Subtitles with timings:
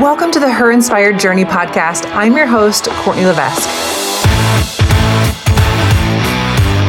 [0.00, 2.10] Welcome to the Her Inspired Journey podcast.
[2.14, 3.68] I'm your host, Courtney Levesque.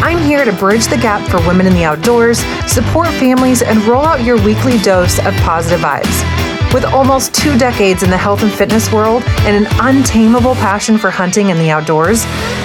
[0.02, 4.06] I'm here to bridge the gap for women in the outdoors, support families, and roll
[4.06, 6.74] out your weekly dose of positive vibes.
[6.74, 11.12] With almost two decades in the health and fitness world and an untamable passion for
[11.12, 12.24] hunting and the outdoors,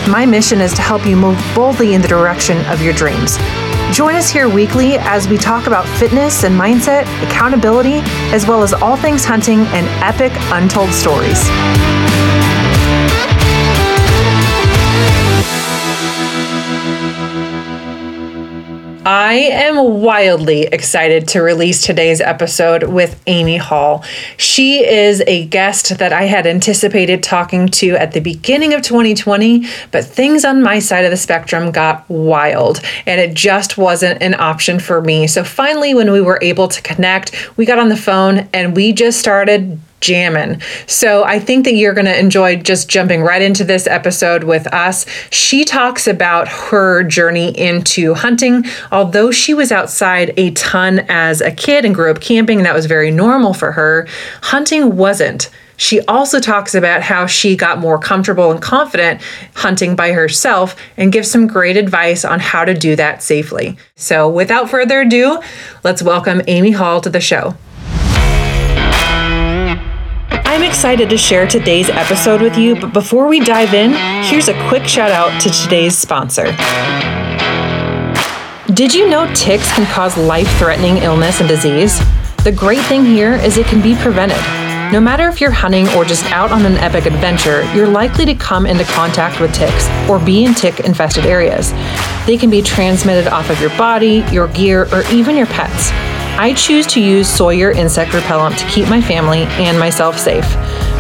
[0.09, 3.37] my mission is to help you move boldly in the direction of your dreams.
[3.93, 8.01] Join us here weekly as we talk about fitness and mindset, accountability,
[8.33, 11.49] as well as all things hunting and epic untold stories.
[19.07, 24.03] I am wildly excited to release today's episode with Amy Hall.
[24.37, 29.65] She is a guest that I had anticipated talking to at the beginning of 2020,
[29.93, 34.35] but things on my side of the spectrum got wild and it just wasn't an
[34.41, 35.29] option for me.
[35.29, 38.93] So finally, when we were able to connect, we got on the phone and we
[38.93, 40.61] just started jamming.
[40.87, 44.67] So I think that you're going to enjoy just jumping right into this episode with
[44.73, 45.07] us.
[45.31, 48.65] She talks about her journey into hunting.
[48.93, 52.75] Although she was outside a ton as a kid and grew up camping, and that
[52.75, 54.07] was very normal for her,
[54.43, 55.51] hunting wasn't.
[55.77, 59.21] She also talks about how she got more comfortable and confident
[59.55, 63.77] hunting by herself and gives some great advice on how to do that safely.
[63.95, 65.41] So, without further ado,
[65.85, 67.55] let's welcome Amy Hall to the show.
[70.49, 73.93] I'm excited to share today's episode with you, but before we dive in,
[74.25, 76.45] here's a quick shout out to today's sponsor.
[78.73, 81.99] Did you know ticks can cause life threatening illness and disease?
[82.45, 84.39] The great thing here is it can be prevented.
[84.93, 88.35] No matter if you're hunting or just out on an epic adventure, you're likely to
[88.35, 91.73] come into contact with ticks or be in tick infested areas.
[92.25, 95.91] They can be transmitted off of your body, your gear, or even your pets.
[96.39, 100.45] I choose to use Sawyer insect repellent to keep my family and myself safe.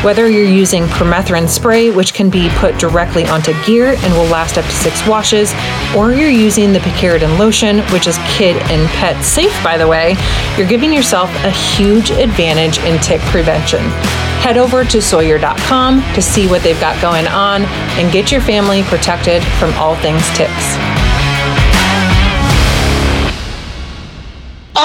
[0.02, 4.56] Whether you're using permethrin spray, which can be put directly onto gear and will last
[4.56, 5.52] up to six washes,
[5.94, 10.16] or you're using the picaridin lotion, which is kid and pet safe, by the way,
[10.56, 13.80] you're giving yourself a huge advantage in tick prevention.
[14.40, 17.62] Head over to Sawyer.com to see what they've got going on
[17.98, 20.95] and get your family protected from all things ticks.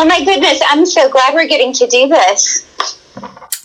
[0.01, 2.65] Oh my goodness, I'm so glad we're getting to do this.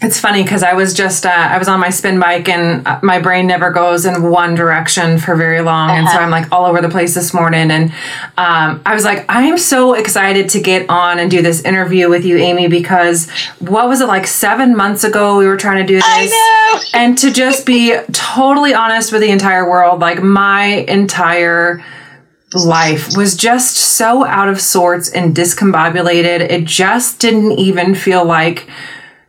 [0.03, 3.01] It's funny because I was just uh, I was on my spin bike and uh,
[3.03, 5.99] my brain never goes in one direction for very long, uh-huh.
[5.99, 6.25] and so uh-huh.
[6.25, 7.71] I'm like all over the place this morning.
[7.71, 7.91] And
[8.37, 12.11] um, I was like, I am so excited to get on and do this interview
[12.11, 15.87] with you, Amy, because what was it like seven months ago we were trying to
[15.87, 21.83] do this, and to just be totally honest with the entire world, like my entire
[22.65, 26.41] life was just so out of sorts and discombobulated.
[26.41, 28.69] It just didn't even feel like,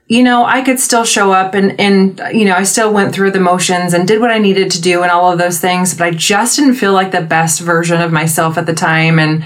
[0.08, 3.32] you know, I could still show up and, and, you know, I still went through
[3.32, 6.08] the motions and did what I needed to do and all of those things, but
[6.08, 9.20] I just didn't feel like the best version of myself at the time.
[9.20, 9.44] And,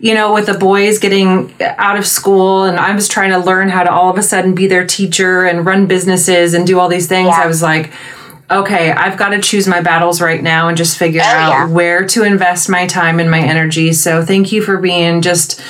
[0.00, 3.68] you know, with the boys getting out of school and I was trying to learn
[3.68, 6.88] how to all of a sudden be their teacher and run businesses and do all
[6.88, 7.42] these things, yeah.
[7.42, 7.92] I was like,
[8.50, 11.68] okay, I've got to choose my battles right now and just figure oh, out yeah.
[11.68, 13.92] where to invest my time and my energy.
[13.92, 15.60] So thank you for being just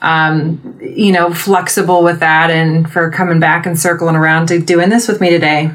[0.00, 4.90] um, you know, flexible with that and for coming back and circling around to doing
[4.90, 5.72] this with me today.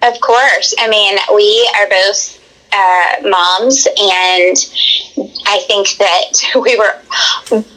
[0.00, 0.74] Of course.
[0.78, 2.37] I mean, we are both
[2.72, 4.56] uh, moms, and
[5.46, 7.00] I think that we were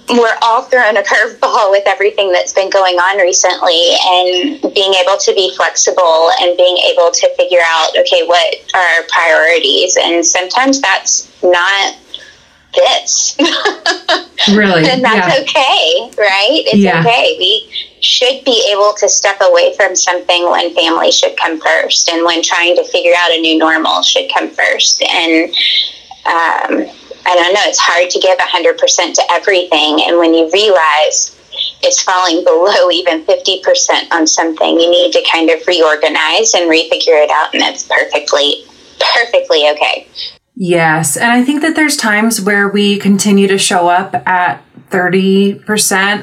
[0.10, 5.18] we're all thrown a curveball with everything that's been going on recently, and being able
[5.18, 10.82] to be flexible and being able to figure out okay what are priorities, and sometimes
[10.82, 11.96] that's not
[12.74, 13.36] this.
[14.50, 15.44] really, and that's yeah.
[15.44, 16.64] okay, right?
[16.68, 17.02] It's yeah.
[17.02, 17.36] okay.
[17.38, 17.70] We
[18.02, 22.42] should be able to step away from something when family should come first and when
[22.42, 25.02] trying to figure out a new normal should come first.
[25.04, 25.50] And
[26.26, 26.90] um,
[27.26, 30.04] I don't know, it's hard to give 100% to everything.
[30.08, 31.38] And when you realize
[31.84, 37.22] it's falling below even 50% on something, you need to kind of reorganize and refigure
[37.22, 37.54] it out.
[37.54, 38.66] And that's perfectly,
[39.14, 40.08] perfectly okay.
[40.64, 41.18] Yes.
[41.18, 45.60] And I think that there's times where we continue to show up at 30%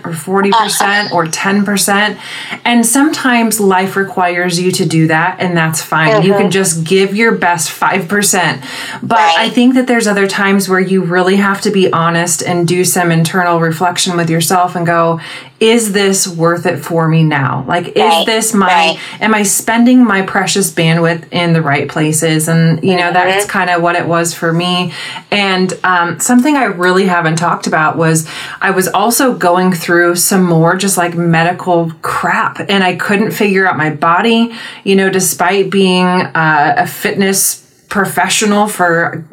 [0.06, 1.08] or 40% uh-huh.
[1.12, 2.20] or 10%.
[2.64, 6.12] And sometimes life requires you to do that, and that's fine.
[6.12, 6.26] Mm-hmm.
[6.26, 8.61] You can just give your best 5%.
[9.02, 9.35] But right.
[9.38, 12.85] I think that there's other times where you really have to be honest and do
[12.85, 15.19] some internal reflection with yourself and go,
[15.61, 17.65] is this worth it for me now?
[17.67, 18.21] Like, right.
[18.21, 18.99] is this my, right.
[19.21, 22.49] am I spending my precious bandwidth in the right places?
[22.49, 23.15] And, you know, mm-hmm.
[23.15, 24.93] that's kind of what it was for me.
[25.31, 28.29] And um, something I really haven't talked about was
[28.61, 33.67] I was also going through some more just like medical crap and I couldn't figure
[33.67, 39.25] out my body, you know, despite being uh, a fitness professional for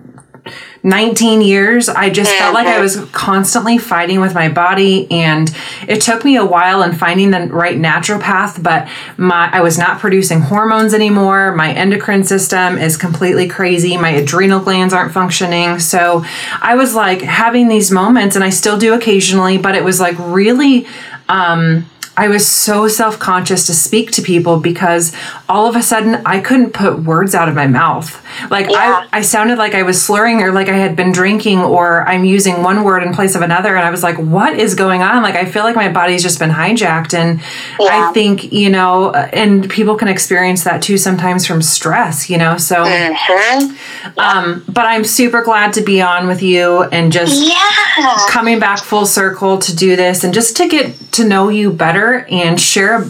[0.85, 2.81] 19 years, I just felt like I mm-hmm.
[2.81, 5.49] was constantly fighting with my body and
[5.87, 8.87] it took me a while in finding the right naturopath, but
[9.17, 11.55] my I was not producing hormones anymore.
[11.55, 13.97] My endocrine system is completely crazy.
[13.97, 15.79] My adrenal glands aren't functioning.
[15.79, 16.23] So
[16.61, 20.15] I was like having these moments and I still do occasionally, but it was like
[20.19, 20.85] really
[21.27, 25.15] um I was so self conscious to speak to people because
[25.49, 28.23] all of a sudden I couldn't put words out of my mouth.
[28.49, 29.07] Like yeah.
[29.11, 32.23] I, I sounded like I was slurring or like I had been drinking or I'm
[32.23, 33.75] using one word in place of another.
[33.75, 35.23] And I was like, what is going on?
[35.23, 37.13] Like I feel like my body's just been hijacked.
[37.13, 37.41] And
[37.79, 38.09] yeah.
[38.09, 42.57] I think, you know, and people can experience that too sometimes from stress, you know?
[42.57, 44.19] So, mm-hmm.
[44.19, 48.25] um, but I'm super glad to be on with you and just yeah.
[48.29, 52.04] coming back full circle to do this and just to get to know you better
[52.13, 53.05] and share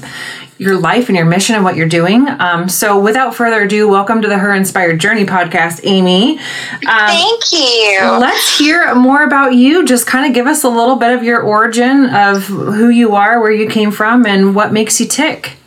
[0.58, 2.28] your life and your mission and what you're doing.
[2.40, 6.40] Um, so, without further ado, welcome to the Her Inspired Journey podcast, Amy.
[6.88, 8.00] Um, Thank you.
[8.20, 9.86] Let's hear more about you.
[9.86, 13.42] Just kind of give us a little bit of your origin of who you are,
[13.42, 15.58] where you came from, and what makes you tick.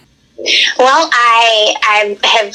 [0.78, 2.54] Well, I I have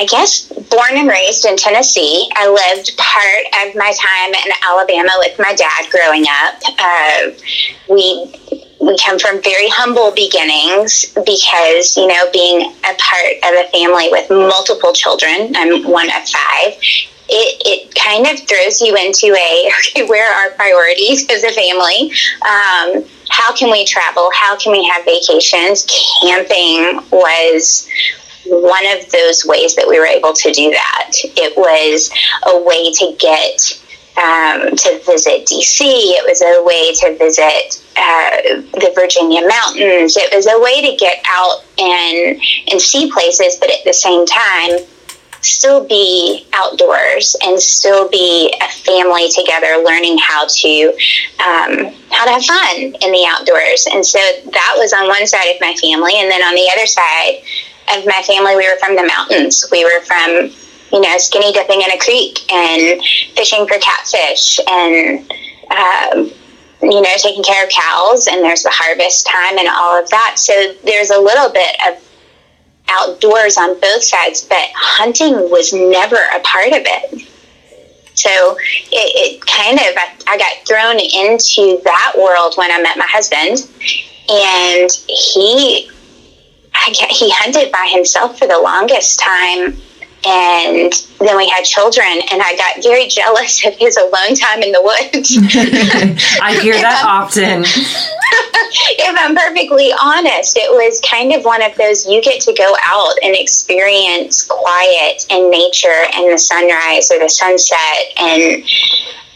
[0.00, 2.26] I guess, born and raised in Tennessee.
[2.34, 6.62] I lived part of my time in Alabama with my dad growing up.
[6.78, 7.30] Uh,
[7.86, 8.32] we
[8.80, 14.08] we come from very humble beginnings because, you know, being a part of a family
[14.10, 16.74] with multiple children, I'm one of five,
[17.32, 21.52] it, it kind of throws you into a, okay, where are our priorities as a
[21.52, 22.10] family?
[22.42, 24.30] Um, how can we travel?
[24.34, 25.86] How can we have vacations?
[26.22, 27.88] Camping was
[28.46, 31.10] one of those ways that we were able to do that.
[31.14, 32.10] It was
[32.46, 33.79] a way to get
[34.16, 35.80] um, to visit DC.
[35.80, 40.16] It was a way to visit uh, the Virginia mountains.
[40.16, 42.40] It was a way to get out and
[42.70, 44.78] and see places, but at the same time,
[45.42, 50.88] still be outdoors and still be a family together, learning how to
[51.40, 53.86] um, how to have fun in the outdoors.
[53.92, 56.86] And so that was on one side of my family, and then on the other
[56.86, 57.42] side
[57.96, 59.64] of my family, we were from the mountains.
[59.70, 60.50] We were from
[60.92, 63.00] you know, skinny dipping in a creek and
[63.36, 65.30] fishing for catfish and,
[65.70, 66.30] um,
[66.82, 70.34] you know, taking care of cows and there's the harvest time and all of that.
[70.36, 72.02] So there's a little bit of
[72.88, 77.28] outdoors on both sides, but hunting was never a part of it.
[78.14, 78.56] So
[78.90, 83.06] it, it kind of, I, I got thrown into that world when I met my
[83.08, 83.70] husband
[84.28, 85.88] and he,
[86.74, 89.80] I, he hunted by himself for the longest time
[90.26, 94.72] and then we had children and i got very jealous of his alone time in
[94.72, 95.36] the woods.
[96.42, 97.64] I hear that often.
[97.64, 102.74] If i'm perfectly honest it was kind of one of those you get to go
[102.84, 107.78] out and experience quiet and nature and the sunrise or the sunset.
[108.18, 108.64] And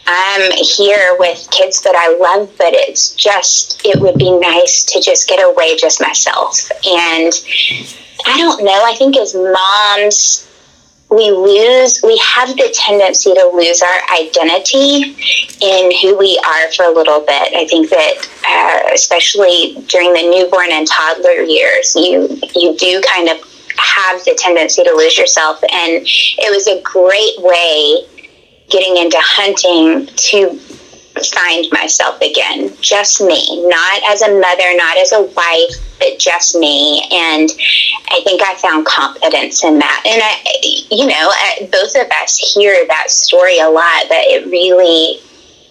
[0.07, 5.01] I'm here with kids that I love, but it's just, it would be nice to
[5.01, 6.69] just get away just myself.
[6.85, 7.33] And
[8.27, 10.47] I don't know, I think as moms,
[11.09, 15.15] we lose, we have the tendency to lose our identity
[15.61, 17.53] in who we are for a little bit.
[17.53, 23.29] I think that, uh, especially during the newborn and toddler years, you you do kind
[23.29, 23.37] of
[23.77, 28.05] have the tendency to lose yourself, and it was a great way
[28.69, 30.59] getting into hunting to
[31.23, 32.73] find myself again.
[32.81, 37.01] Just me, not as a mother, not as a wife, but just me.
[37.11, 37.49] And
[38.11, 40.03] I think I found confidence in that.
[40.05, 41.31] And I, you know,
[41.71, 45.19] both of us hear that story a lot, but it really,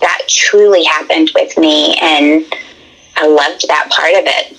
[0.00, 1.96] that truly happened with me.
[2.00, 2.44] And
[3.16, 4.58] I loved that part of it.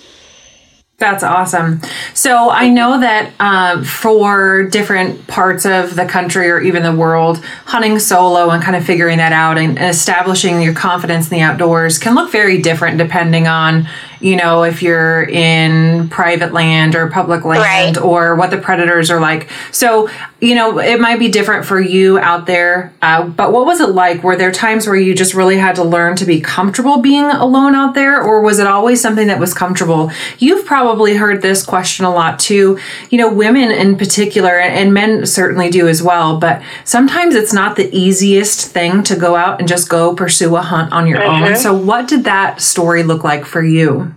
[0.97, 1.81] That's awesome.
[2.13, 7.43] So I know that um, for different parts of the country or even the world,
[7.65, 11.97] hunting solo and kind of figuring that out and establishing your confidence in the outdoors
[11.97, 13.89] can look very different depending on
[14.25, 18.03] you know, if you're in private land or public land right.
[18.03, 19.49] or what the predators are like.
[19.71, 20.09] So,
[20.45, 22.93] you know, it might be different for you out there.
[23.01, 24.23] Uh, but what was it like?
[24.23, 27.73] Were there times where you just really had to learn to be comfortable being alone
[27.73, 28.21] out there?
[28.21, 30.11] Or was it always something that was comfortable?
[30.37, 32.77] You've probably heard this question a lot too.
[33.09, 37.75] You know, women in particular, and men certainly do as well, but sometimes it's not
[37.75, 41.43] the easiest thing to go out and just go pursue a hunt on your mm-hmm.
[41.43, 41.55] own.
[41.55, 44.13] So, what did that story look like for you?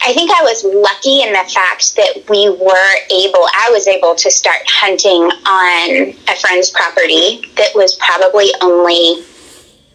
[0.00, 4.14] I think I was lucky in the fact that we were able, I was able
[4.14, 9.24] to start hunting on a friend's property that was probably only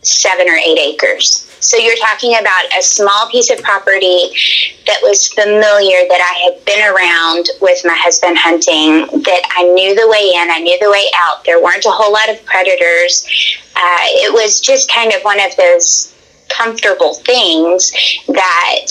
[0.02, 1.50] seven or eight acres.
[1.62, 4.36] So you're talking about a small piece of property
[4.86, 9.96] that was familiar that I had been around with my husband hunting, that I knew
[9.96, 11.46] the way in, I knew the way out.
[11.46, 13.26] There weren't a whole lot of predators.
[13.76, 16.14] Uh, it was just kind of one of those
[16.50, 17.94] comfortable things
[18.28, 18.88] that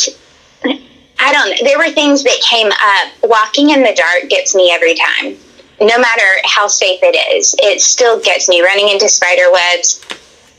[1.23, 3.31] I don't There were things that came up.
[3.31, 5.37] Walking in the dark gets me every time.
[5.81, 8.61] No matter how safe it is, it still gets me.
[8.61, 10.05] Running into spider webs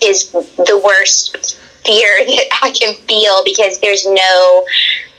[0.01, 4.65] is the worst fear that I can feel because there's no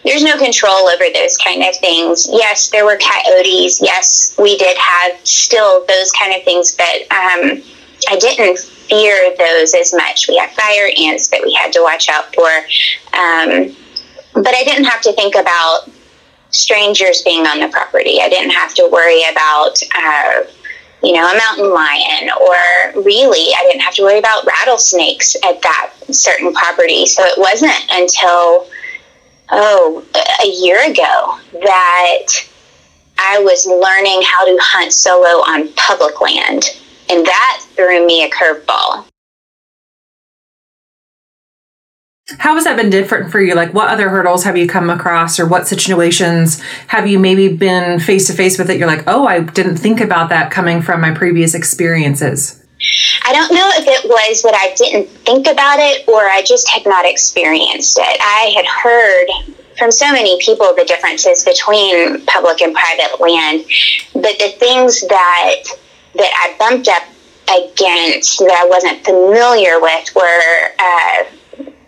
[0.05, 2.27] there's no control over those kind of things.
[2.31, 3.81] Yes, there were coyotes.
[3.81, 7.63] Yes, we did have still those kind of things, but um,
[8.11, 10.29] I didn't fear those as much.
[10.29, 12.51] We had fire ants that we had to watch out for.
[13.17, 13.75] Um,
[14.35, 15.89] but I didn't have to think about
[16.51, 18.21] strangers being on the property.
[18.21, 20.45] I didn't have to worry about, uh,
[21.03, 25.61] you know, a mountain lion, or really, I didn't have to worry about rattlesnakes at
[25.63, 27.07] that certain property.
[27.07, 28.67] So it wasn't until,
[29.51, 30.05] oh,
[30.45, 32.27] a year ago that
[33.19, 36.65] I was learning how to hunt solo on public land.
[37.11, 39.07] And that threw me a curveball.
[42.39, 43.55] How has that been different for you?
[43.55, 48.01] Like, what other hurdles have you come across, or what situations have you maybe been
[48.01, 51.03] face to face with that you're like, oh, I didn't think about that coming from
[51.03, 52.65] my previous experiences?
[53.25, 56.69] I don't know if it was that I didn't think about it or I just
[56.69, 58.21] had not experienced it.
[58.21, 63.65] I had heard from so many people the differences between public and private land,
[64.15, 65.63] but the things that
[66.15, 67.03] that I bumped up
[67.49, 70.73] against that I wasn't familiar with were.
[70.79, 71.25] Uh,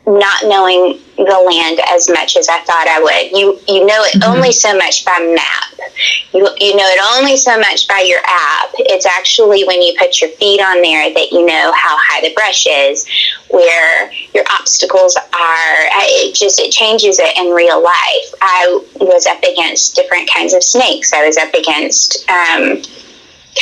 [0.07, 3.37] not knowing the land as much as I thought I would.
[3.37, 4.33] You you know it mm-hmm.
[4.33, 5.91] only so much by map.
[6.33, 8.71] You you know it only so much by your app.
[8.79, 12.33] It's actually when you put your feet on there that you know how high the
[12.35, 13.07] brush is,
[13.51, 15.77] where your obstacles are.
[16.23, 18.29] It just it changes it in real life.
[18.41, 21.13] I was up against different kinds of snakes.
[21.13, 22.83] I was up against um,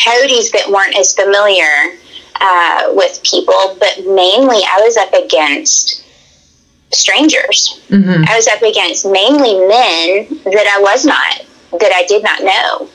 [0.04, 1.96] coyotes that weren't as familiar
[2.40, 6.03] uh, with people, but mainly I was up against
[6.92, 7.80] strangers.
[7.88, 8.24] Mm-hmm.
[8.28, 11.44] I was up against mainly men that I was not,
[11.80, 12.88] that I did not know.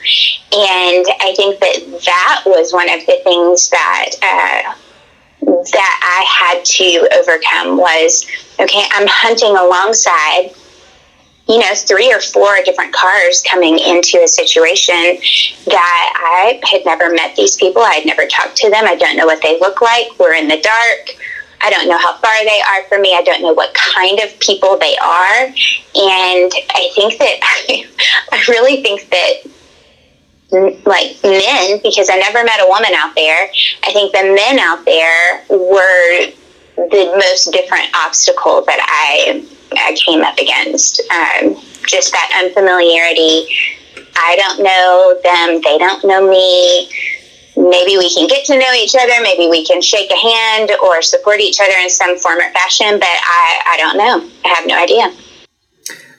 [0.51, 4.75] And I think that that was one of the things that, uh,
[5.41, 8.25] that I had to overcome was,
[8.60, 10.55] okay, I'm hunting alongside
[11.50, 15.17] you know, three or four different cars coming into a situation
[15.65, 17.81] that I had never met these people.
[17.81, 18.86] I had never talked to them.
[18.86, 20.08] I don't know what they look like.
[20.19, 21.17] We're in the dark.
[21.61, 23.15] I don't know how far they are from me.
[23.15, 25.45] I don't know what kind of people they are.
[25.45, 27.39] And I think that
[28.31, 29.49] I really think that
[30.85, 33.49] like men because I never met a woman out there.
[33.83, 36.31] I think the men out there were
[36.75, 41.01] the most different obstacle that I I came up against.
[41.11, 43.47] Um, just that unfamiliarity.
[44.15, 45.61] I don't know them.
[45.61, 46.89] They don't know me
[47.59, 49.21] maybe we can get to know each other.
[49.21, 52.99] Maybe we can shake a hand or support each other in some form or fashion.
[52.99, 54.29] But I, I don't know.
[54.45, 55.13] I have no idea.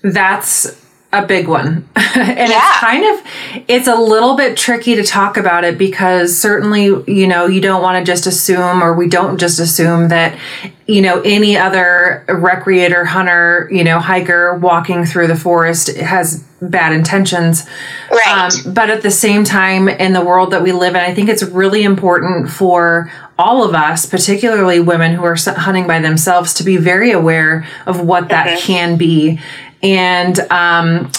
[0.03, 1.89] That's a big one.
[1.97, 2.47] and yeah.
[2.47, 7.27] it's kind of it's a little bit tricky to talk about it because certainly, you
[7.27, 10.39] know, you don't want to just assume or we don't just assume that
[10.87, 16.93] you know any other recreator, hunter, you know, hiker walking through the forest has bad
[16.93, 17.67] intentions.
[18.11, 18.53] Right.
[18.55, 21.29] Um, but at the same time in the world that we live in, I think
[21.29, 26.65] it's really important for all of us, particularly women who are hunting by themselves, to
[26.65, 28.67] be very aware of what that mm-hmm.
[28.67, 29.41] can be
[29.83, 31.11] and um,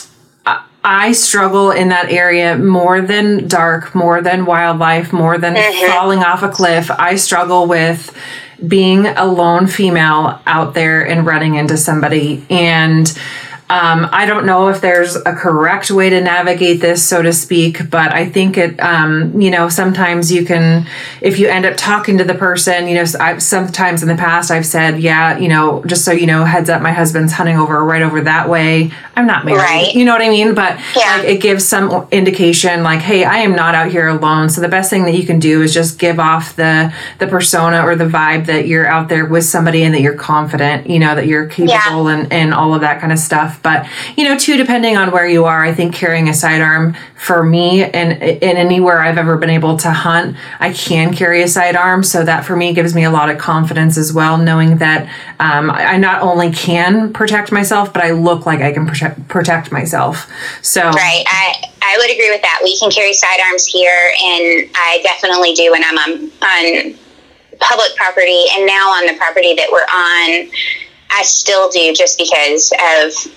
[0.84, 5.92] I struggle in that area more than dark, more than wildlife, more than mm-hmm.
[5.92, 6.90] falling off a cliff.
[6.90, 8.16] I struggle with
[8.66, 13.16] being a lone female out there and running into somebody and
[13.72, 17.90] um, I don't know if there's a correct way to navigate this, so to speak,
[17.90, 20.86] but I think it, um, you know, sometimes you can,
[21.22, 24.52] if you end up talking to the person, you know, I've, sometimes in the past
[24.52, 27.82] I've said, yeah, you know, just so you know, heads up, my husband's hunting over
[27.82, 28.92] right over that way.
[29.16, 29.96] I'm not married, right.
[29.96, 30.54] you know what I mean?
[30.54, 31.20] But yeah.
[31.20, 34.50] like, it gives some indication, like, hey, I am not out here alone.
[34.50, 37.86] So the best thing that you can do is just give off the the persona
[37.86, 41.16] or the vibe that you're out there with somebody and that you're confident, you know,
[41.16, 42.18] that you're capable yeah.
[42.18, 43.61] and and all of that kind of stuff.
[43.64, 43.88] But,
[44.18, 47.84] you know, too, depending on where you are, I think carrying a sidearm for me
[47.84, 52.04] and in anywhere I've ever been able to hunt, I can carry a sidearm.
[52.04, 55.08] So that for me gives me a lot of confidence as well, knowing that
[55.40, 59.72] um, I not only can protect myself, but I look like I can protect, protect
[59.72, 60.32] myself.
[60.62, 61.24] So, right.
[61.28, 62.62] I, I would agree with that.
[62.64, 66.96] We can carry sidearms here, and I definitely do when I'm on, on
[67.60, 70.52] public property and now on the property that we're on
[71.12, 73.32] I still do just because of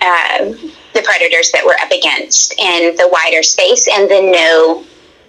[0.00, 4.84] the predators that we're up against and the wider space and the no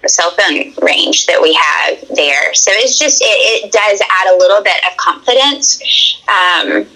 [0.08, 2.54] cell phone range that we have there.
[2.54, 5.82] So it's just, it, it does add a little bit of confidence.
[6.28, 6.88] Um,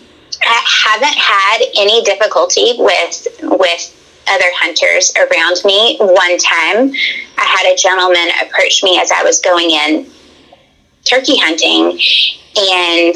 [0.44, 3.98] I haven't had any difficulty with, with
[4.30, 5.98] other hunters around me.
[6.00, 6.94] One time,
[7.38, 10.10] I had a gentleman approach me as I was going in
[11.04, 12.00] turkey hunting,
[12.56, 13.16] and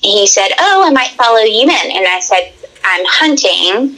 [0.00, 2.52] he said, "Oh, I might follow you in." And I said,
[2.88, 3.96] "I'm hunting."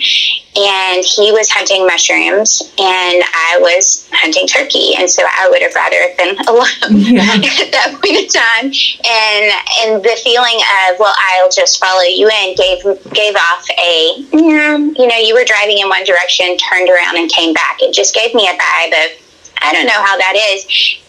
[0.51, 5.75] And he was hunting mushrooms, and I was hunting turkey, and so I would have
[5.75, 7.39] rather been alone yeah.
[7.39, 8.67] at that point in time.
[8.67, 9.45] And
[9.87, 10.59] and the feeling
[10.91, 12.83] of well, I'll just follow you in gave
[13.15, 17.55] gave off a you know you were driving in one direction, turned around and came
[17.55, 17.79] back.
[17.81, 19.31] It just gave me a vibe of
[19.63, 20.65] I don't know how that is.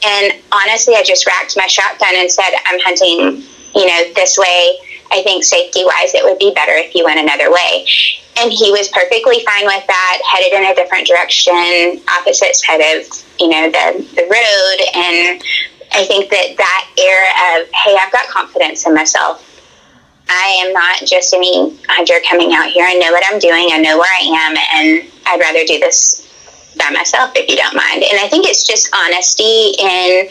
[0.06, 4.78] And honestly, I just racked my shotgun and said, I'm hunting, you know, this way.
[5.12, 7.86] I think safety wise, it would be better if you went another way.
[8.40, 13.06] And he was perfectly fine with that, headed in a different direction, opposite side of,
[13.40, 14.80] you know, the, the road.
[14.96, 15.44] And
[15.92, 19.48] I think that that air of, hey, I've got confidence in myself.
[20.30, 22.86] I am not just any hunter coming out here.
[22.88, 23.68] I know what I'm doing.
[23.72, 26.21] I know where I am, and I'd rather do this
[26.82, 28.04] by myself if you don't mind.
[28.04, 30.28] And I think it's just honesty in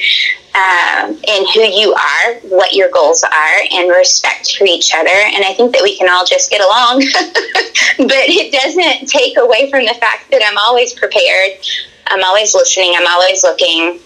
[0.51, 5.09] um, in who you are, what your goals are, and respect for each other.
[5.09, 6.99] And I think that we can all just get along.
[8.09, 11.65] but it doesn't take away from the fact that I'm always prepared.
[12.09, 12.95] I'm always listening.
[12.97, 14.01] I'm always looking.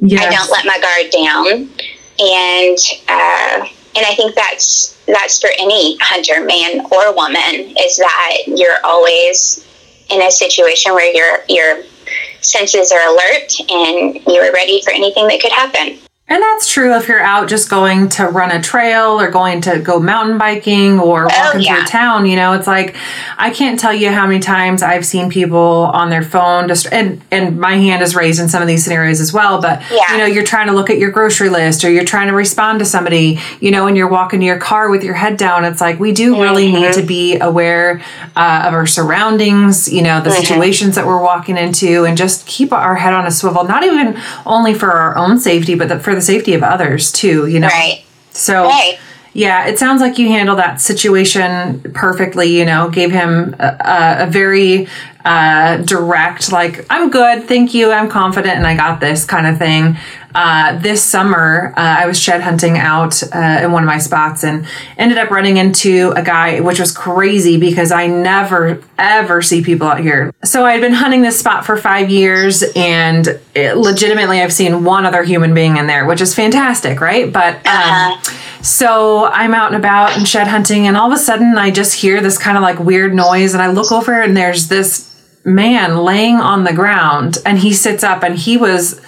[0.00, 0.26] Yes.
[0.26, 1.70] I don't let my guard down.
[2.20, 2.78] And
[3.08, 8.84] uh, and I think that's that's for any hunter, man or woman, is that you're
[8.84, 9.64] always
[10.10, 11.84] in a situation where your your
[12.40, 15.98] senses are alert and you're ready for anything that could happen.
[16.30, 19.78] And that's true if you're out just going to run a trail or going to
[19.78, 21.76] go mountain biking or walking oh, yeah.
[21.76, 22.26] through town.
[22.26, 22.96] You know, it's like
[23.38, 27.22] I can't tell you how many times I've seen people on their phone just and
[27.30, 29.62] and my hand is raised in some of these scenarios as well.
[29.62, 30.12] But yeah.
[30.12, 32.80] you know, you're trying to look at your grocery list or you're trying to respond
[32.80, 33.40] to somebody.
[33.60, 35.64] You know, and you're walking to your car with your head down.
[35.64, 36.82] It's like we do really mm-hmm.
[36.82, 38.02] need to be aware
[38.36, 39.90] uh, of our surroundings.
[39.90, 40.42] You know, the mm-hmm.
[40.42, 43.64] situations that we're walking into, and just keep our head on a swivel.
[43.64, 47.46] Not even only for our own safety, but the, for the safety of others too,
[47.46, 47.68] you know?
[47.68, 48.04] Right.
[48.30, 48.98] So, right.
[49.32, 54.26] yeah, it sounds like you handled that situation perfectly, you know, gave him a, a
[54.30, 54.88] very
[55.24, 59.58] uh, direct, like, I'm good, thank you, I'm confident, and I got this kind of
[59.58, 59.96] thing.
[60.34, 64.44] Uh, this summer, uh, I was shed hunting out uh, in one of my spots
[64.44, 69.62] and ended up running into a guy, which was crazy because I never ever see
[69.62, 70.32] people out here.
[70.44, 74.84] So I had been hunting this spot for five years, and it, legitimately, I've seen
[74.84, 77.32] one other human being in there, which is fantastic, right?
[77.32, 78.62] But um, uh-huh.
[78.62, 81.94] so I'm out and about and shed hunting, and all of a sudden, I just
[81.94, 85.06] hear this kind of like weird noise, and I look over, and there's this
[85.48, 89.00] man laying on the ground, and he sits up, and he was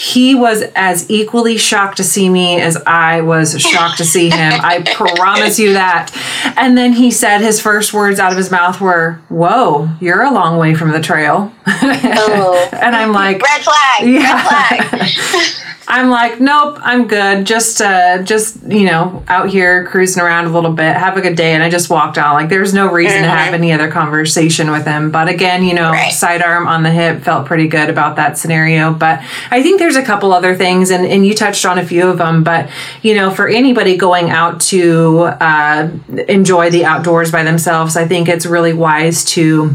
[0.00, 4.52] he was as equally shocked to see me as I was shocked to see him.
[4.62, 4.80] I
[5.16, 6.10] promise you that.
[6.56, 10.32] And then he said his first words out of his mouth were, Whoa, you're a
[10.32, 11.52] long way from the trail.
[11.72, 12.68] Oh.
[12.72, 14.08] and I'm like, Red flag.
[14.08, 14.70] Yeah.
[14.70, 15.66] Red flag.
[15.90, 17.44] I'm like, nope, I'm good.
[17.44, 20.94] Just, uh, just you know, out here cruising around a little bit.
[20.96, 21.52] Have a good day.
[21.52, 22.34] And I just walked out.
[22.34, 23.24] Like, there's no reason mm-hmm.
[23.24, 25.10] to have any other conversation with him.
[25.10, 26.12] But again, you know, right.
[26.12, 28.94] sidearm on the hip felt pretty good about that scenario.
[28.94, 32.08] But I think there's a couple other things, and and you touched on a few
[32.08, 32.44] of them.
[32.44, 32.70] But
[33.02, 35.90] you know, for anybody going out to uh,
[36.28, 39.74] enjoy the outdoors by themselves, I think it's really wise to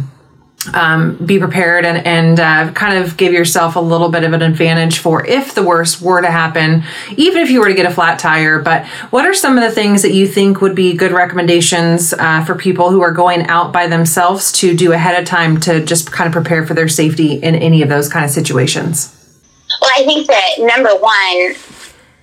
[0.74, 4.42] um, be prepared and, and uh, kind of give yourself a little bit of an
[4.42, 6.84] advantage for if the worst were to happen,
[7.18, 8.60] even if you were to get a flat tire.
[8.60, 12.44] But what are some of the things that you think would be good recommendations uh,
[12.46, 16.12] for people who are going out by themselves to do ahead of time to just
[16.12, 19.12] kind of prepare for their safety in any of those kind of situations?
[19.82, 21.56] Well, I think that number one,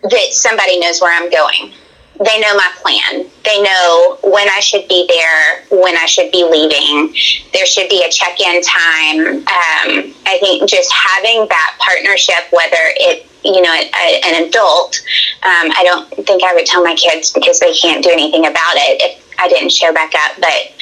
[0.02, 1.72] that somebody knows where I'm going
[2.18, 3.26] they know my plan.
[3.44, 7.14] They know when I should be there, when I should be leaving.
[7.52, 9.38] There should be a check in time.
[9.38, 15.02] Um, I think just having that partnership, whether it you know, a, an adult,
[15.42, 18.74] um, I don't think I would tell my kids because they can't do anything about
[18.76, 20.36] it if I didn't show back up.
[20.38, 20.72] But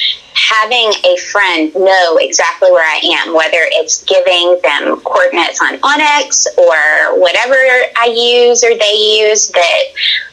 [0.48, 6.46] having a friend know exactly where I am, whether it's giving them coordinates on onX
[6.56, 7.56] or whatever
[7.96, 9.82] I use or they use, that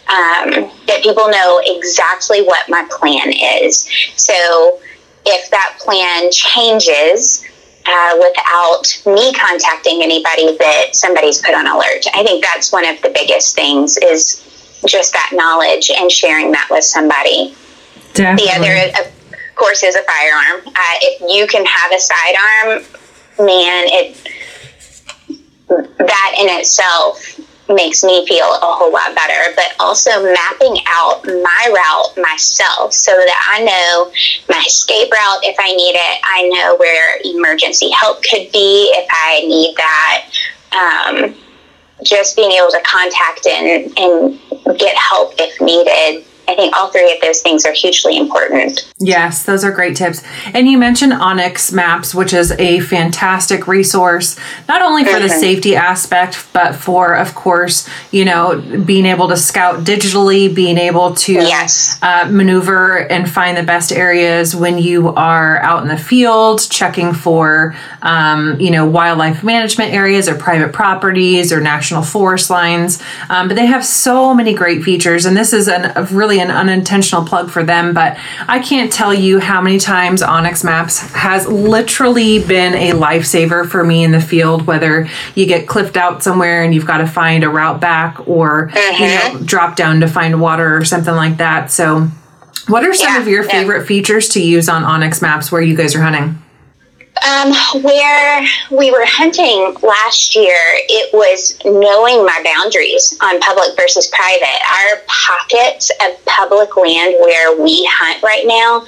[0.08, 3.89] um, that people know exactly what my plan is.
[4.15, 4.80] So
[5.26, 7.46] if that plan changes
[7.86, 12.06] uh, without me contacting anybody, that somebody's put on alert.
[12.13, 14.43] I think that's one of the biggest things is
[14.86, 17.56] just that knowledge and sharing that with somebody.
[18.13, 18.46] Definitely.
[18.46, 19.12] The other,
[19.58, 20.67] course, is a firearm.
[20.67, 22.84] Uh, if you can have a sidearm,
[23.46, 24.17] man, it
[25.67, 27.39] that in itself
[27.70, 29.54] makes me feel a whole lot better.
[29.56, 34.12] But also mapping out my route myself so that I know
[34.48, 36.22] my escape route if I need it.
[36.24, 40.30] I know where emergency help could be if I need that.
[40.72, 41.36] Um,
[42.04, 47.12] just being able to contact and, and get help if needed I think all three
[47.14, 48.92] of those things are hugely important.
[49.00, 50.24] Yes, those are great tips.
[50.54, 55.24] And you mentioned onX Maps, which is a fantastic resource, not only for mm-hmm.
[55.24, 60.78] the safety aspect, but for, of course, you know, being able to scout digitally, being
[60.78, 62.00] able to yes.
[62.02, 67.14] uh, maneuver and find the best areas when you are out in the field, checking
[67.14, 73.04] for, um, you know, wildlife management areas or private properties or national forest lines.
[73.30, 76.52] Um, but they have so many great features, and this is an, a really an
[76.52, 81.47] unintentional plug for them, but I can't tell you how many times onX Maps has
[81.47, 86.63] literally been a lifesaver for me in the field, whether you get clipped out somewhere
[86.63, 89.04] and you've got to find a route back or mm-hmm.
[89.04, 91.71] you know, drop down to find water or something like that.
[91.71, 92.08] So,
[92.67, 93.88] what are some yeah, of your favorite yeah.
[93.88, 96.41] features to use on onX Maps where you guys are hunting?
[97.25, 97.53] Um,
[97.84, 104.60] where we were hunting last year, it was knowing my boundaries on public versus private.
[104.71, 108.86] Our pockets of public land where we hunt right now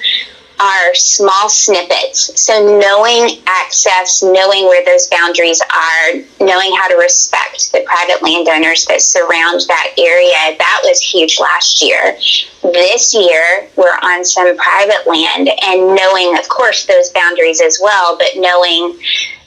[0.59, 2.39] are small snippets.
[2.41, 8.85] So knowing access, knowing where those boundaries are, knowing how to respect the private landowners
[8.85, 12.17] that surround that area, that was huge last year.
[12.61, 18.17] This year, we're on some private land and knowing, of course, those boundaries as well,
[18.17, 18.99] but knowing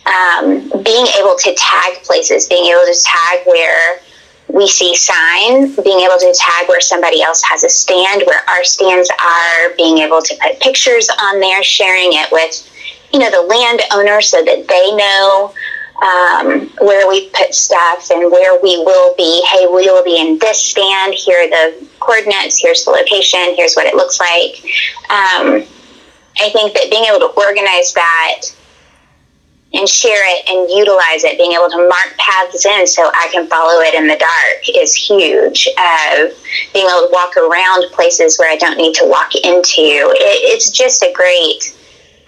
[0.06, 4.00] um, being able to tag places, being able to tag where
[4.52, 8.62] we see sign, being able to tag where somebody else has a stand, where our
[8.64, 12.68] stands are, being able to put pictures on there, sharing it with,
[13.12, 15.54] you know, the landowner so that they know
[16.02, 19.42] um, where we put stuff and where we will be.
[19.46, 21.14] Hey, we will be in this stand.
[21.14, 22.60] Here are the coordinates.
[22.60, 23.54] Here's the location.
[23.56, 24.62] Here's what it looks like.
[25.08, 25.64] Um,
[26.40, 28.42] I think that being able to organize that
[29.74, 33.46] and share it and utilize it, being able to mark paths in so I can
[33.46, 35.68] follow it in the dark is huge.
[35.78, 36.28] Uh,
[36.72, 39.80] being able to walk around places where I don't need to walk into.
[39.80, 41.76] It, it's just a great,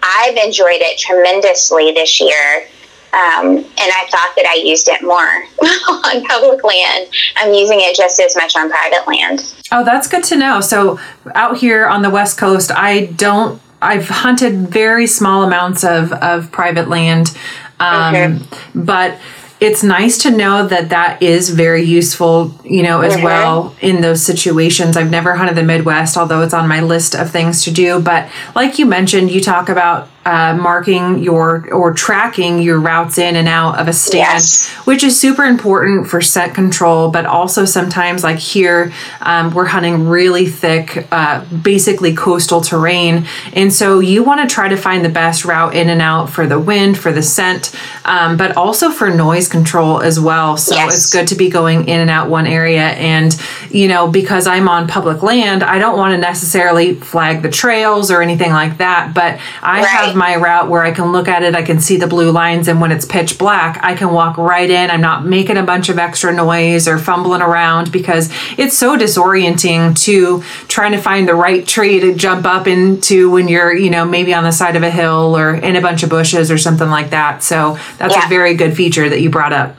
[0.01, 2.67] I've enjoyed it tremendously this year.
[3.13, 5.15] Um, and I thought that I used it more
[6.05, 7.07] on public land.
[7.37, 9.55] I'm using it just as much on private land.
[9.71, 10.59] Oh, that's good to know.
[10.59, 10.99] So,
[11.33, 16.51] out here on the West Coast, I don't I've hunted very small amounts of, of
[16.51, 17.35] private land,
[17.79, 18.39] um, okay.
[18.73, 19.19] but
[19.59, 24.21] it's nice to know that that is very useful, you know, as well in those
[24.21, 24.97] situations.
[24.97, 28.01] I've never hunted the Midwest, although it's on my list of things to do.
[28.01, 33.35] But like you mentioned, you talk about uh, marking your or tracking your routes in
[33.35, 34.69] and out of a stand, yes.
[34.85, 37.11] which is super important for scent control.
[37.11, 43.71] But also sometimes, like here, um, we're hunting really thick, uh, basically coastal terrain, and
[43.71, 46.59] so you want to try to find the best route in and out for the
[46.59, 50.57] wind, for the scent, um, but also for noise control as well.
[50.57, 50.95] So yes.
[50.95, 54.67] it's good to be going in and out one area, and you know because I'm
[54.67, 59.13] on public land, I don't want to necessarily flag the trails or anything like that,
[59.13, 59.87] but I right.
[59.87, 62.67] have my route where I can look at it, I can see the blue lines,
[62.67, 64.89] and when it's pitch black, I can walk right in.
[64.89, 69.99] I'm not making a bunch of extra noise or fumbling around because it's so disorienting
[70.05, 74.05] to trying to find the right tree to jump up into when you're, you know,
[74.05, 76.89] maybe on the side of a hill or in a bunch of bushes or something
[76.89, 77.43] like that.
[77.43, 78.25] So that's yeah.
[78.25, 79.77] a very good feature that you brought up.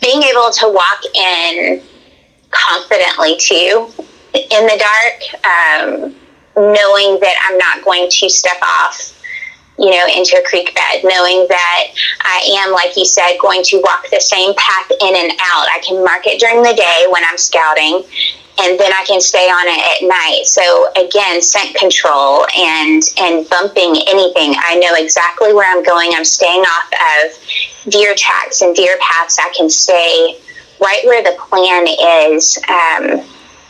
[0.00, 1.82] Being able to walk in
[2.50, 3.90] confidently too
[4.34, 6.14] in the dark, um,
[6.56, 9.21] knowing that I'm not going to step off
[9.82, 11.84] you know, into a creek bed, knowing that
[12.22, 15.66] I am, like you said, going to walk the same path in and out.
[15.74, 18.06] I can mark it during the day when I'm scouting,
[18.62, 20.46] and then I can stay on it at night.
[20.46, 20.62] So
[20.94, 24.54] again, scent control and and bumping anything.
[24.54, 26.12] I know exactly where I'm going.
[26.14, 29.38] I'm staying off of deer tracks and deer paths.
[29.40, 30.38] I can stay
[30.80, 31.86] right where the plan
[32.30, 32.56] is.
[32.68, 33.26] Um,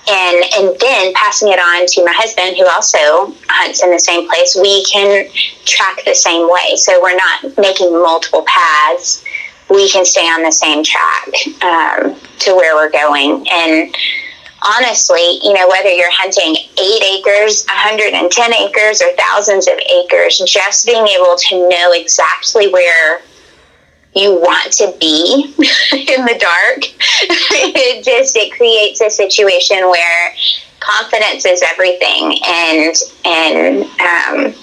[0.09, 4.29] and and then passing it on to my husband who also hunts in the same
[4.29, 5.29] place we can
[5.65, 6.77] track the same way.
[6.77, 9.25] So we're not making multiple paths.
[9.71, 11.29] We can stay on the same track
[11.63, 13.47] um, to where we're going.
[13.51, 13.95] And
[14.65, 20.87] honestly you know whether you're hunting eight acres 110 acres or thousands of acres just
[20.87, 23.23] being able to know exactly where
[24.15, 25.55] you want to be
[25.93, 26.85] in the dark.
[27.25, 30.35] it just it creates a situation where
[30.81, 32.95] confidence is everything, and
[33.25, 34.55] and um,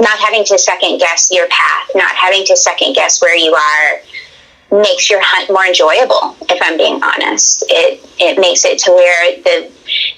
[0.00, 4.00] not having to second guess your path, not having to second guess where you are
[4.72, 9.36] makes your hunt more enjoyable if i'm being honest it it makes it to where
[9.42, 9.70] the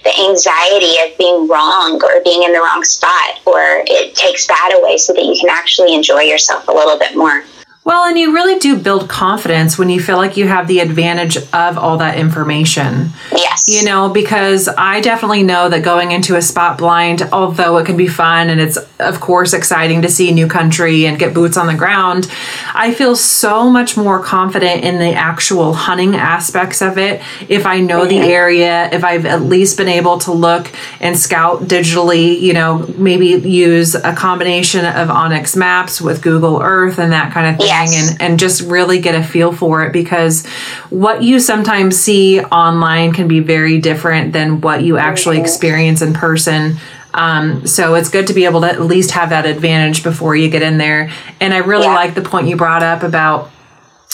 [0.05, 4.77] the anxiety of being wrong or being in the wrong spot or it takes that
[4.77, 7.43] away so that you can actually enjoy yourself a little bit more
[7.85, 11.37] well, and you really do build confidence when you feel like you have the advantage
[11.37, 13.11] of all that information.
[13.33, 13.69] Yes.
[13.69, 17.97] You know, because I definitely know that going into a spot blind, although it can
[17.97, 21.67] be fun and it's, of course, exciting to see new country and get boots on
[21.67, 22.29] the ground,
[22.73, 27.81] I feel so much more confident in the actual hunting aspects of it if I
[27.81, 28.11] know mm-hmm.
[28.11, 32.87] the area, if I've at least been able to look and scout digitally, you know,
[32.97, 37.72] maybe use a combination of onX maps with Google Earth and that kind of thing
[37.73, 40.47] and, and just really get a feel for it because
[40.91, 46.15] what you sometimes see online can be very different than what you actually experience in
[46.15, 46.77] person.
[47.15, 50.49] Um, so it's good to be able to at least have that advantage before you
[50.49, 51.11] get in there.
[51.41, 51.95] And I really yeah.
[51.95, 53.51] like the point you brought up about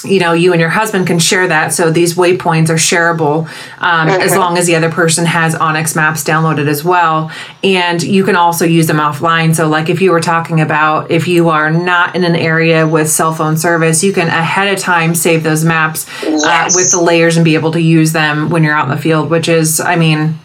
[0.05, 4.09] you know you and your husband can share that so these waypoints are shareable um,
[4.09, 7.31] as long as the other person has onX maps downloaded as well.
[7.65, 9.55] And you can also use them offline.
[9.55, 13.11] So like if you were talking about if you are not in an area with
[13.11, 16.45] cell phone service you can ahead of time save those maps yes.
[16.45, 19.01] uh, with the layers and be able to use them when you're out in the
[19.01, 20.39] field which is i mean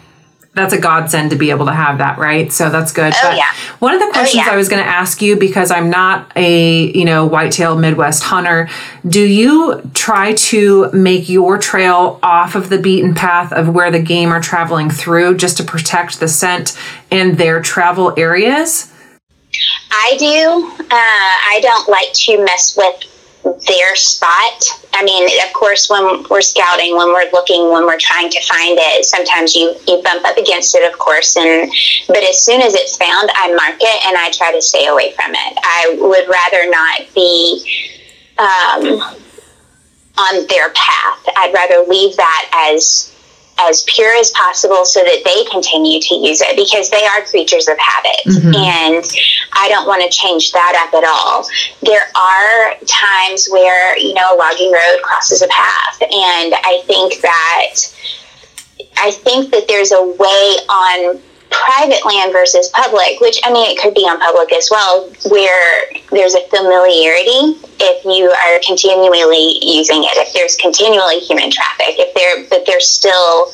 [0.54, 2.52] that's a godsend to be able to have that, right?
[2.52, 3.12] So that's good.
[3.16, 3.52] Oh, but yeah.
[3.80, 4.52] One of the questions oh, yeah.
[4.52, 8.68] I was going to ask you because I'm not a, you know, whitetail Midwest hunter,
[9.06, 14.00] do you try to make your trail off of the beaten path of where the
[14.00, 16.78] game are traveling through just to protect the scent
[17.10, 18.92] in their travel areas?
[19.90, 20.72] I do.
[20.80, 23.13] Uh, I don't like to mess with
[23.44, 24.64] their spot.
[24.92, 28.78] I mean, of course, when we're scouting, when we're looking, when we're trying to find
[28.80, 31.36] it, sometimes you, you bump up against it, of course.
[31.36, 31.70] And
[32.08, 35.12] but as soon as it's found, I mark it and I try to stay away
[35.12, 35.58] from it.
[35.62, 37.92] I would rather not be
[38.38, 39.00] um,
[40.18, 41.28] on their path.
[41.36, 43.13] I'd rather leave that as
[43.60, 47.68] as pure as possible so that they continue to use it because they are creatures
[47.68, 48.20] of habit.
[48.26, 48.54] Mm-hmm.
[48.54, 49.04] And
[49.52, 51.46] I don't want to change that up at all.
[51.82, 56.02] There are times where, you know, a logging road crosses a path.
[56.02, 57.74] And I think that
[58.96, 61.20] I think that there's a way on
[61.54, 65.86] private land versus public, which I mean, it could be on public as well, where
[66.10, 72.14] there's a familiarity if you are continually using it, if there's continually human traffic, if
[72.14, 73.52] there, but there's still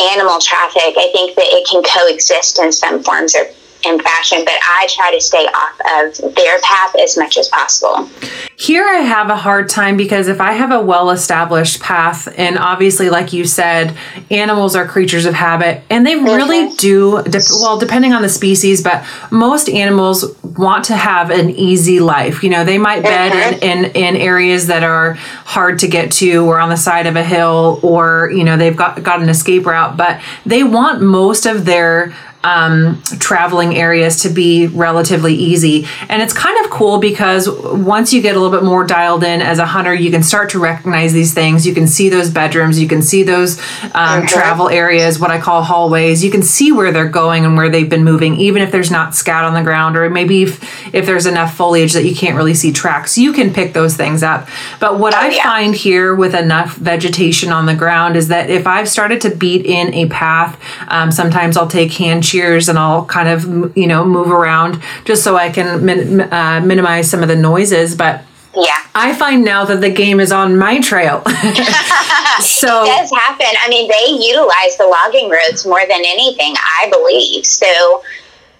[0.00, 3.46] animal traffic, I think that it can coexist in some forms or
[3.86, 8.08] in fashion, but I try to stay off of their path as much as possible.
[8.56, 12.58] Here I have a hard time because if I have a well established path, and
[12.58, 13.96] obviously, like you said,
[14.30, 16.76] animals are creatures of habit, and they really mm-hmm.
[16.76, 17.22] do,
[17.60, 22.42] well, depending on the species, but most animals want to have an easy life.
[22.42, 23.62] You know, they might bed mm-hmm.
[23.64, 27.16] in, in, in areas that are hard to get to or on the side of
[27.16, 31.46] a hill, or, you know, they've got, got an escape route, but they want most
[31.46, 35.86] of their um, traveling areas to be relatively easy.
[36.08, 39.40] And it's kind of cool because once you get a little bit more dialed in
[39.40, 41.66] as a hunter, you can start to recognize these things.
[41.66, 44.26] You can see those bedrooms, you can see those um, mm-hmm.
[44.26, 46.22] travel areas, what I call hallways.
[46.22, 49.14] You can see where they're going and where they've been moving, even if there's not
[49.14, 52.54] scat on the ground, or maybe if, if there's enough foliage that you can't really
[52.54, 54.48] see tracks, you can pick those things up.
[54.80, 55.42] But what oh, I yeah.
[55.42, 59.64] find here with enough vegetation on the ground is that if I've started to beat
[59.64, 64.30] in a path, um, sometimes I'll take hand and I'll kind of you know move
[64.30, 67.94] around just so I can min- uh, minimize some of the noises.
[67.94, 68.22] But
[68.54, 68.78] yeah.
[68.94, 71.22] I find now that the game is on my trail.
[72.40, 73.46] so it does happen.
[73.62, 77.44] I mean, they utilize the logging roads more than anything, I believe.
[77.46, 78.02] So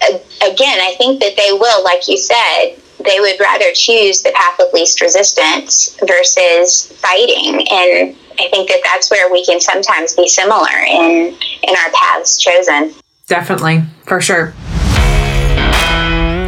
[0.03, 4.33] uh, again, I think that they will, like you said, they would rather choose the
[4.35, 7.67] path of least resistance versus fighting.
[7.71, 12.39] And I think that that's where we can sometimes be similar in in our paths
[12.39, 12.95] chosen.
[13.27, 14.53] Definitely, for sure.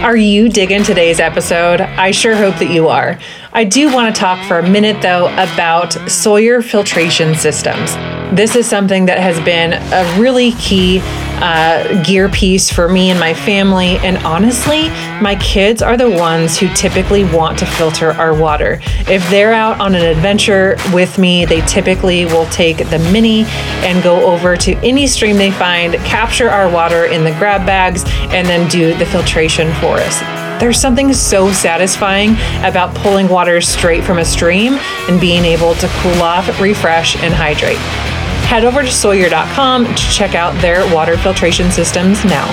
[0.02, 1.80] Are you digging today's episode?
[1.80, 3.18] I sure hope that you are.
[3.52, 7.94] I do want to talk for a minute, though, about Sawyer filtration systems.
[8.36, 10.98] This is something that has been a really key
[11.42, 13.98] uh, gear piece for me and my family.
[13.98, 14.88] And honestly,
[15.20, 18.80] my kids are the ones who typically want to filter our water.
[19.08, 23.44] If they're out on an adventure with me, they typically will take the mini
[23.84, 28.04] and go over to any stream they find, capture our water in the grab bags,
[28.32, 30.20] and then do the filtration for us.
[30.60, 32.32] There's something so satisfying
[32.64, 34.74] about pulling water straight from a stream
[35.08, 38.15] and being able to cool off, refresh, and hydrate.
[38.46, 42.46] Head over to Sawyer.com to check out their water filtration systems now.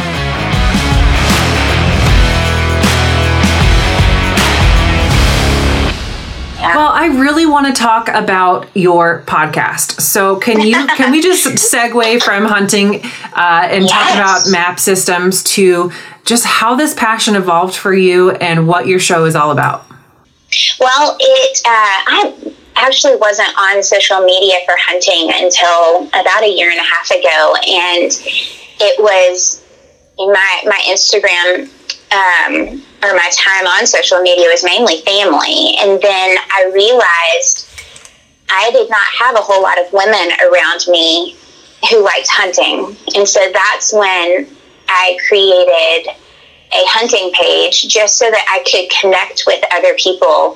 [6.75, 10.01] Well, I really want to talk about your podcast.
[10.01, 12.95] So, can you can we just segue from hunting
[13.35, 13.91] uh, and yes.
[13.91, 15.91] talk about map systems to
[16.25, 19.85] just how this passion evolved for you and what your show is all about?
[20.79, 26.69] Well, it uh, I actually wasn't on social media for hunting until about a year
[26.69, 28.11] and a half ago, and
[28.79, 29.63] it was
[30.17, 31.69] my my Instagram
[32.13, 35.75] um, or my time on social media was mainly family.
[35.79, 37.69] And then I realized
[38.49, 41.35] I did not have a whole lot of women around me
[41.89, 42.95] who liked hunting.
[43.15, 44.47] And so that's when
[44.87, 46.13] I created
[46.71, 50.55] a hunting page just so that I could connect with other people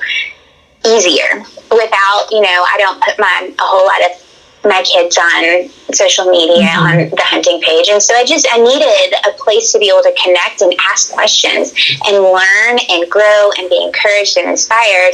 [0.87, 4.27] easier without, you know, I don't put my a whole lot of
[4.67, 6.87] my kids on social media mm-hmm.
[6.87, 7.87] on the hunting page.
[7.89, 11.13] And so i just i needed a place to be able to connect and ask
[11.13, 11.73] questions
[12.05, 15.13] and learn and grow and be encouraged and inspired.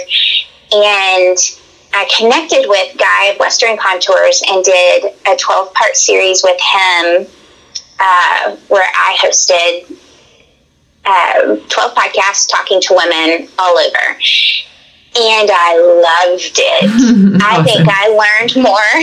[0.71, 1.37] And
[1.93, 7.27] i connected with guy of western contours and did a 12 part series with him
[7.99, 9.95] uh, where i hosted
[11.05, 14.17] uh, 12 podcasts talking to women all over
[15.15, 16.89] and I loved it.
[16.89, 17.37] awesome.
[17.41, 18.93] I think I learned more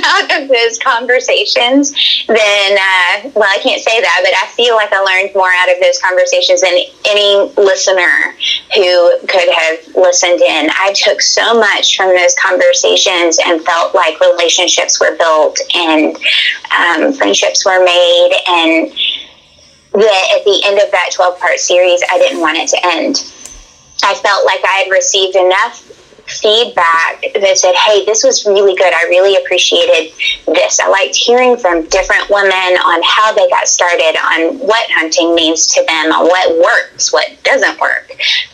[0.04, 1.92] out of those conversations
[2.26, 5.68] than, uh, well, I can't say that, but I feel like I learned more out
[5.68, 6.72] of those conversations than
[7.04, 8.34] any listener
[8.74, 10.70] who could have listened in.
[10.80, 16.16] I took so much from those conversations and felt like relationships were built and
[16.72, 18.32] um, friendships were made.
[18.48, 18.92] And
[19.92, 23.32] that at the end of that 12 part series, I didn't want it to end
[24.02, 25.84] I felt like I had received enough
[26.28, 28.92] feedback that said, hey, this was really good.
[28.92, 30.12] I really appreciated
[30.46, 30.78] this.
[30.78, 35.66] I liked hearing from different women on how they got started, on what hunting means
[35.68, 38.10] to them, on what works, what doesn't work.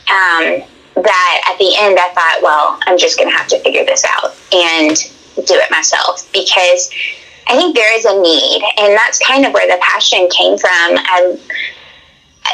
[0.09, 0.62] Um,
[0.94, 4.04] that at the end, I thought, well, I'm just going to have to figure this
[4.04, 4.96] out and
[5.35, 6.90] do it myself because
[7.48, 8.62] I think there is a need.
[8.78, 10.70] And that's kind of where the passion came from.
[10.70, 11.37] I,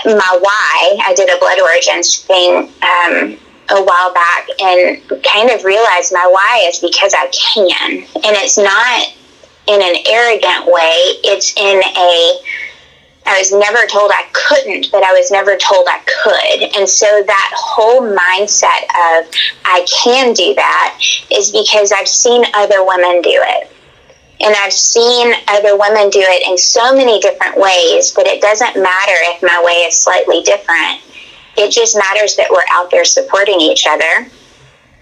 [0.05, 3.38] my why, I did a blood origins thing um,
[3.70, 8.03] a while back and kind of realized my why is because I can.
[8.24, 9.14] And it's not
[9.66, 12.40] in an arrogant way, it's in a
[13.26, 16.76] I was never told I couldn't, but I was never told I could.
[16.76, 19.31] And so that whole mindset of
[19.64, 20.98] I can do that
[21.31, 23.70] is because I've seen other women do it.
[24.40, 28.74] And I've seen other women do it in so many different ways that it doesn't
[28.74, 31.00] matter if my way is slightly different.
[31.57, 34.31] It just matters that we're out there supporting each other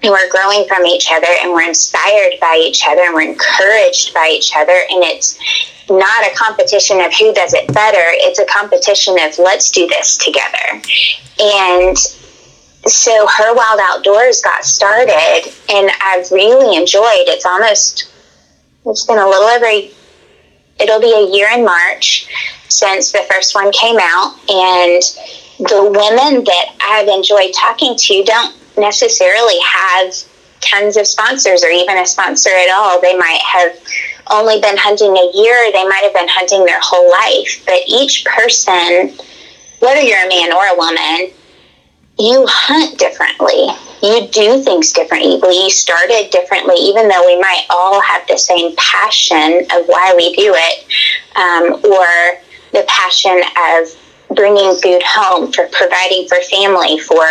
[0.03, 4.13] and we're growing from each other and we're inspired by each other and we're encouraged
[4.13, 4.75] by each other.
[4.91, 5.39] And it's
[5.89, 10.17] not a competition of who does it better, it's a competition of let's do this
[10.19, 10.83] together.
[11.39, 11.97] And
[12.87, 18.08] so her wild outdoors got started and I've really enjoyed it's almost
[18.87, 19.67] it's been a little over,
[20.81, 22.29] it'll be a year in March
[22.69, 24.35] since the first one came out.
[24.49, 25.03] And
[25.59, 30.15] the women that I've enjoyed talking to don't necessarily have
[30.61, 33.01] tons of sponsors or even a sponsor at all.
[33.01, 33.77] They might have
[34.31, 37.65] only been hunting a year, they might have been hunting their whole life.
[37.67, 39.17] But each person,
[39.81, 41.33] whether you're a man or a woman,
[42.19, 43.69] you hunt differently
[44.03, 45.39] you do things differently.
[45.43, 50.35] You started differently, even though we might all have the same passion of why we
[50.35, 50.87] do it,
[51.37, 52.41] um, or
[52.73, 53.89] the passion of
[54.37, 57.27] bringing food home, for providing for family, for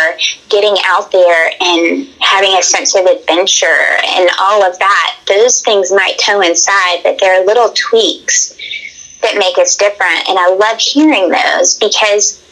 [0.48, 5.16] getting out there and having a sense of adventure and all of that.
[5.28, 8.56] Those things might coincide, but there are little tweaks
[9.22, 10.28] that make us different.
[10.28, 12.42] And I love hearing those because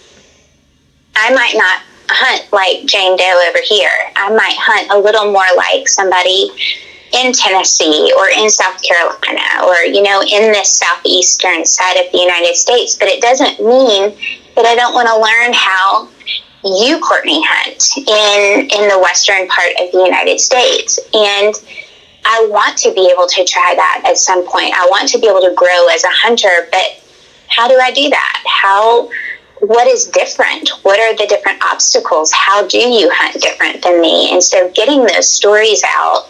[1.16, 3.90] I might not hunt like Jane Doe over here.
[4.16, 6.50] I might hunt a little more like somebody
[7.12, 12.18] in Tennessee or in South Carolina or, you know, in this southeastern side of the
[12.18, 12.96] United States.
[12.96, 14.16] But it doesn't mean
[14.56, 16.08] that I don't want to learn how
[16.64, 20.98] you, Courtney, hunt in, in the western part of the United States.
[21.14, 21.54] And
[22.26, 24.74] I want to be able to try that at some point.
[24.74, 27.02] I want to be able to grow as a hunter, but
[27.48, 28.42] how do I do that?
[28.46, 29.08] How
[29.60, 30.68] what is different?
[30.82, 32.32] What are the different obstacles?
[32.32, 34.32] How do you hunt different than me?
[34.32, 36.28] And so getting those stories out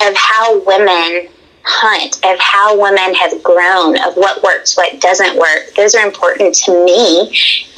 [0.00, 1.28] of how women
[1.64, 6.54] hunt, of how women have grown, of what works, what doesn't work, those are important
[6.54, 7.28] to me.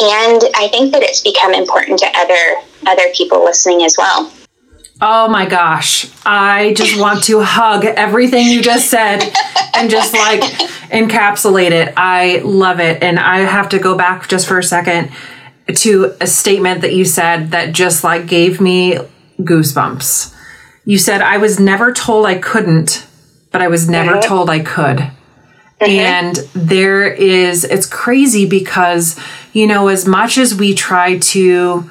[0.01, 4.31] And I think that it's become important to other other people listening as well.
[5.01, 6.11] Oh my gosh.
[6.25, 9.23] I just want to hug everything you just said
[9.75, 10.41] and just like
[10.91, 11.93] encapsulate it.
[11.97, 13.03] I love it.
[13.03, 15.11] And I have to go back just for a second
[15.73, 18.99] to a statement that you said that just like gave me
[19.41, 20.35] goosebumps.
[20.85, 23.07] You said, I was never told I couldn't,
[23.51, 24.29] but I was never mm-hmm.
[24.29, 24.99] told I could.
[24.99, 25.85] Mm-hmm.
[25.85, 29.19] And there is, it's crazy because,
[29.53, 31.91] you know, as much as we try to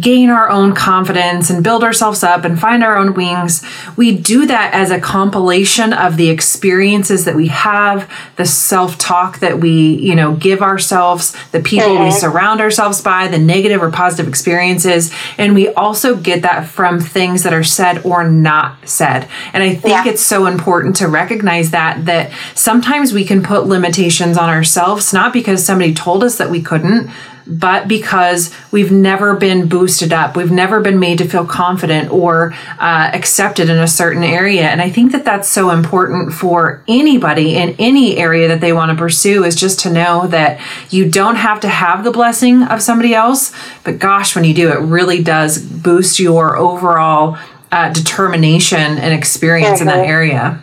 [0.00, 3.64] gain our own confidence and build ourselves up and find our own wings.
[3.96, 9.60] We do that as a compilation of the experiences that we have, the self-talk that
[9.60, 12.04] we, you know, give ourselves, the people mm-hmm.
[12.04, 16.98] we surround ourselves by, the negative or positive experiences, and we also get that from
[16.98, 19.28] things that are said or not said.
[19.52, 20.08] And I think yeah.
[20.08, 25.32] it's so important to recognize that that sometimes we can put limitations on ourselves not
[25.32, 27.08] because somebody told us that we couldn't,
[27.46, 32.54] but because we've never been boosted up, we've never been made to feel confident or
[32.78, 34.64] uh, accepted in a certain area.
[34.64, 38.90] And I think that that's so important for anybody in any area that they want
[38.90, 42.82] to pursue is just to know that you don't have to have the blessing of
[42.82, 43.52] somebody else,
[43.84, 47.38] but gosh, when you do, it really does boost your overall
[47.70, 49.88] uh, determination and experience mm-hmm.
[49.88, 50.62] in that area.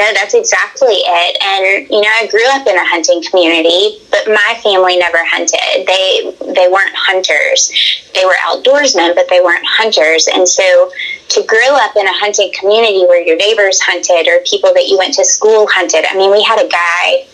[0.00, 1.36] No, that's exactly it.
[1.44, 5.84] And you know, I grew up in a hunting community, but my family never hunted.
[5.84, 7.68] They they weren't hunters.
[8.14, 10.26] They were outdoorsmen, but they weren't hunters.
[10.32, 10.90] And so
[11.36, 14.96] to grow up in a hunting community where your neighbors hunted or people that you
[14.96, 16.06] went to school hunted.
[16.08, 17.28] I mean, we had a guy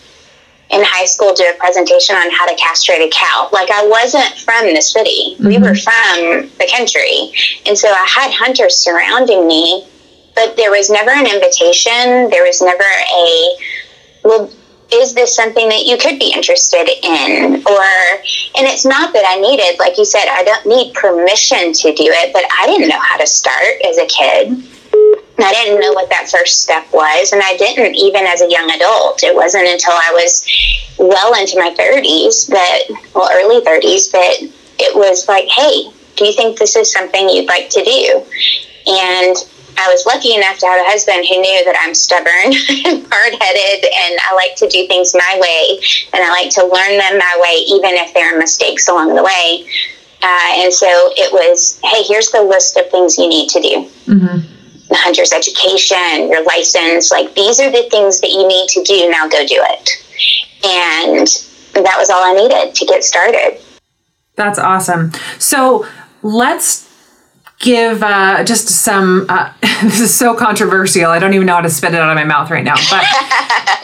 [0.69, 3.47] in high school do a presentation on how to castrate a cow.
[3.53, 5.39] Like I wasn't from the city.
[5.39, 5.47] Mm-hmm.
[5.47, 7.31] We were from the country.
[7.65, 9.87] And so I had hunters surrounding me
[10.37, 12.29] but there was never an invitation.
[12.29, 13.57] There was never a,
[14.23, 14.53] well,
[14.93, 17.65] is this something that you could be interested in?
[17.65, 17.89] Or,
[18.53, 22.05] and it's not that I needed, like you said, I don't need permission to do
[22.05, 24.61] it, but I didn't know how to start as a kid.
[25.39, 28.69] I didn't know what that first step was, and I didn't even as a young
[28.69, 29.23] adult.
[29.23, 30.45] It wasn't until I was
[30.99, 32.79] well into my 30s that,
[33.15, 34.37] well, early 30s, that
[34.77, 38.23] it was like, hey, do you think this is something you'd like to do?
[38.87, 39.35] And
[39.77, 42.49] I was lucky enough to have a husband who knew that I'm stubborn
[42.89, 45.79] and hard headed and I like to do things my way
[46.13, 49.23] and I like to learn them my way, even if there are mistakes along the
[49.23, 49.69] way.
[50.23, 53.75] Uh, and so it was, hey, here's the list of things you need to do.
[54.09, 54.37] Mm-hmm.
[54.89, 59.09] The hunter's education, your license, like these are the things that you need to do.
[59.09, 59.89] Now go do it.
[60.65, 61.27] And
[61.85, 63.61] that was all I needed to get started.
[64.35, 65.11] That's awesome.
[65.37, 65.85] So
[66.23, 66.86] let's
[67.59, 69.25] give uh, just some.
[69.29, 69.51] Uh,
[69.83, 71.07] this is so controversial.
[71.07, 72.75] I don't even know how to spit it out of my mouth right now.
[72.89, 73.05] But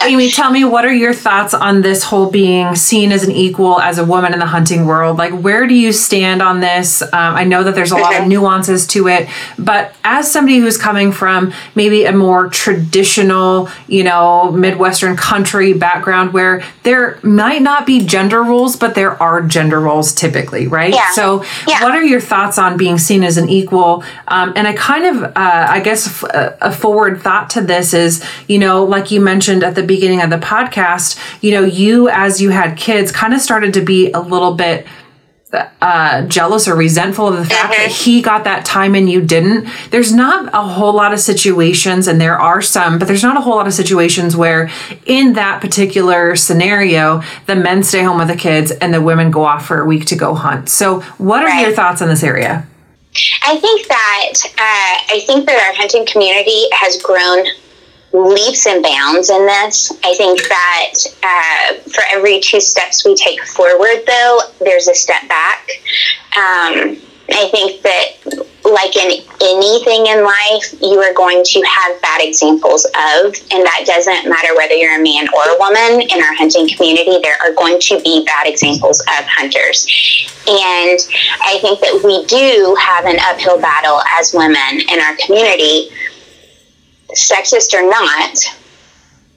[0.02, 3.80] Amy, tell me, what are your thoughts on this whole being seen as an equal
[3.80, 5.18] as a woman in the hunting world?
[5.18, 7.02] Like, where do you stand on this?
[7.02, 10.76] Um, I know that there's a lot of nuances to it, but as somebody who's
[10.76, 17.86] coming from maybe a more traditional, you know, Midwestern country background where there might not
[17.86, 20.92] be gender roles, but there are gender roles typically, right?
[20.92, 21.10] Yeah.
[21.12, 21.82] So, yeah.
[21.82, 23.63] what are your thoughts on being seen as an equal?
[23.64, 24.04] Equal.
[24.28, 28.58] Um, and I kind of, uh, I guess, a forward thought to this is, you
[28.58, 32.50] know, like you mentioned at the beginning of the podcast, you know, you as you
[32.50, 34.86] had kids kind of started to be a little bit
[35.80, 38.04] uh, jealous or resentful of the fact that mm-hmm.
[38.04, 39.68] he got that time and you didn't.
[39.90, 43.40] There's not a whole lot of situations, and there are some, but there's not a
[43.40, 44.70] whole lot of situations where,
[45.06, 49.44] in that particular scenario, the men stay home with the kids and the women go
[49.44, 50.68] off for a week to go hunt.
[50.68, 51.66] So, what are right.
[51.66, 52.66] your thoughts on this area?
[53.42, 57.46] I think that uh, I think that our hunting community has grown
[58.12, 59.92] leaps and bounds in this.
[60.04, 60.92] I think that
[61.22, 65.68] uh, for every two steps we take forward, though, there's a step back.
[66.36, 66.98] Um,
[67.30, 68.06] I think that,
[68.64, 73.84] like in anything in life, you are going to have bad examples of, and that
[73.86, 76.02] doesn't matter whether you're a man or a woman.
[76.02, 79.86] In our hunting community, there are going to be bad examples of hunters.
[80.46, 81.00] And
[81.40, 85.88] I think that we do have an uphill battle as women in our community,
[87.14, 88.36] sexist or not,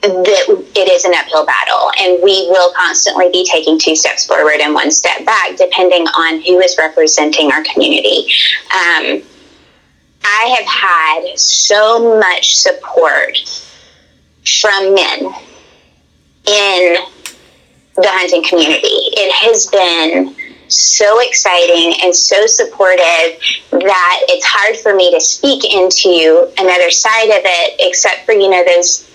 [0.02, 1.92] that it is an uphill battle.
[2.00, 6.42] And we will constantly be taking two steps forward and one step back depending on
[6.42, 8.28] who is representing our community.
[8.74, 9.24] Um,
[10.24, 13.38] i have had so much support
[14.44, 15.20] from men
[16.46, 16.98] in
[17.96, 18.88] the hunting community.
[18.88, 20.36] It has been
[20.70, 23.40] so exciting and so supportive
[23.72, 28.50] that it's hard for me to speak into another side of it except for you
[28.50, 29.07] know those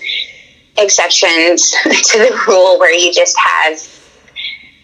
[0.77, 3.73] exceptions to the rule where you just have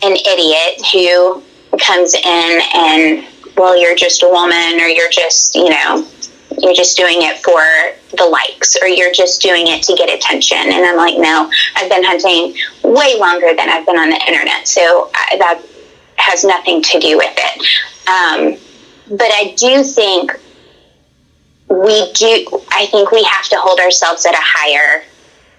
[0.01, 1.43] an idiot who
[1.77, 3.27] comes in and
[3.57, 6.07] well, you're just a woman or you're just, you know,
[6.59, 7.61] you're just doing it for
[8.15, 10.57] the likes or you're just doing it to get attention.
[10.57, 14.67] And I'm like, no, I've been hunting way longer than I've been on the internet.
[14.67, 15.61] So I, that
[16.15, 17.59] has nothing to do with it.
[18.07, 18.57] Um,
[19.09, 20.31] but I do think
[21.67, 25.03] we do, I think we have to hold ourselves at a higher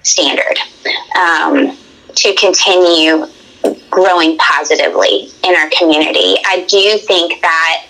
[0.03, 0.59] standard
[1.19, 1.77] um,
[2.15, 3.27] to continue
[3.91, 6.37] growing positively in our community.
[6.47, 7.87] I do think that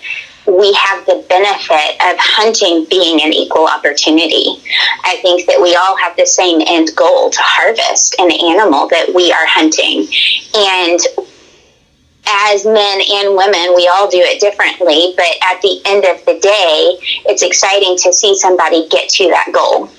[0.47, 4.57] we have the benefit of hunting being an equal opportunity.
[5.05, 9.13] I think that we all have the same end goal to harvest an animal that
[9.13, 10.09] we are hunting.
[10.55, 10.99] And
[12.27, 16.39] as men and women, we all do it differently, but at the end of the
[16.39, 16.97] day,
[17.29, 19.89] it's exciting to see somebody get to that goal.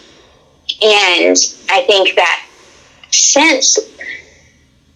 [0.85, 1.37] And
[1.70, 2.47] I think that
[3.11, 3.78] since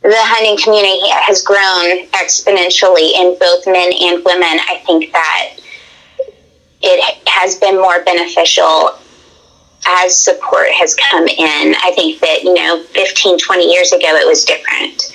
[0.03, 5.57] the hunting community has grown exponentially in both men and women, I think that
[6.83, 8.91] it has been more beneficial
[9.87, 11.75] as support has come in.
[11.83, 15.13] I think that, you know, 15, 20 years ago, it was different.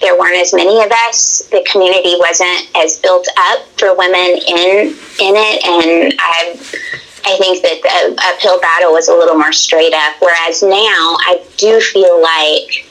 [0.00, 1.48] There weren't as many of us.
[1.50, 6.58] The community wasn't as built up for women in in it, and I,
[7.24, 10.16] I think that the uphill battle was a little more straight up.
[10.20, 12.86] Whereas now, I do feel like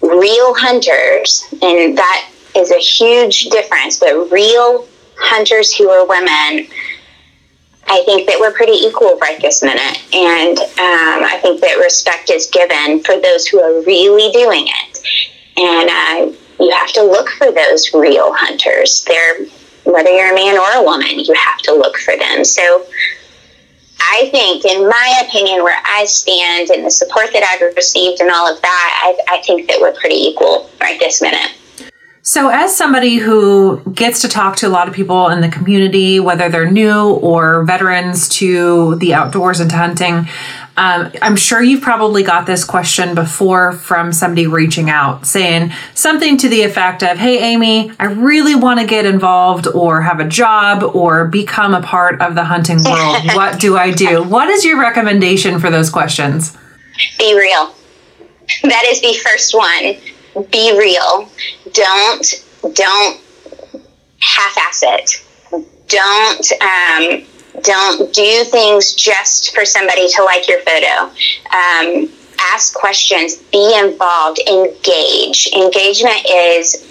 [0.00, 3.98] real hunters, and that is a huge difference.
[3.98, 4.86] But real
[5.16, 6.68] hunters who are women
[7.90, 9.98] I think that we're pretty equal right this minute.
[10.12, 14.98] And um, I think that respect is given for those who are really doing it.
[15.56, 19.04] And uh, you have to look for those real hunters.
[19.04, 19.46] They're,
[19.92, 22.44] whether you're a man or a woman, you have to look for them.
[22.44, 22.86] So
[24.00, 28.30] I think, in my opinion, where I stand and the support that I've received and
[28.30, 31.52] all of that, I, I think that we're pretty equal right this minute.
[32.22, 36.20] So, as somebody who gets to talk to a lot of people in the community,
[36.20, 40.28] whether they're new or veterans to the outdoors and to hunting,
[40.78, 46.36] um, I'm sure you've probably got this question before from somebody reaching out saying something
[46.38, 50.28] to the effect of, Hey, Amy, I really want to get involved or have a
[50.28, 53.24] job or become a part of the hunting world.
[53.34, 54.22] what do I do?
[54.22, 56.56] What is your recommendation for those questions?
[57.18, 57.74] Be real.
[58.62, 59.96] That is the first one
[60.50, 61.28] be real.
[61.72, 63.20] Don't don't
[64.20, 65.24] half-ass it.
[65.88, 67.26] Don't um,
[67.62, 71.10] don't do things just for somebody to like your photo.
[71.50, 73.36] Um, ask questions.
[73.36, 74.40] Be involved.
[74.46, 75.48] Engage.
[75.54, 76.84] Engagement is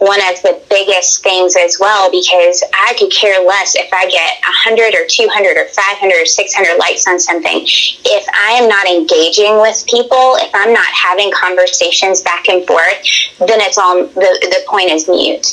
[0.00, 4.40] one of the biggest things as well because I could care less if I get
[4.40, 7.60] 100 or 200 or 500 or 600 likes on something.
[7.64, 13.04] If I am not engaging with people, if I'm not having conversations back and forth,
[13.40, 15.46] then it's all the, the point is mute.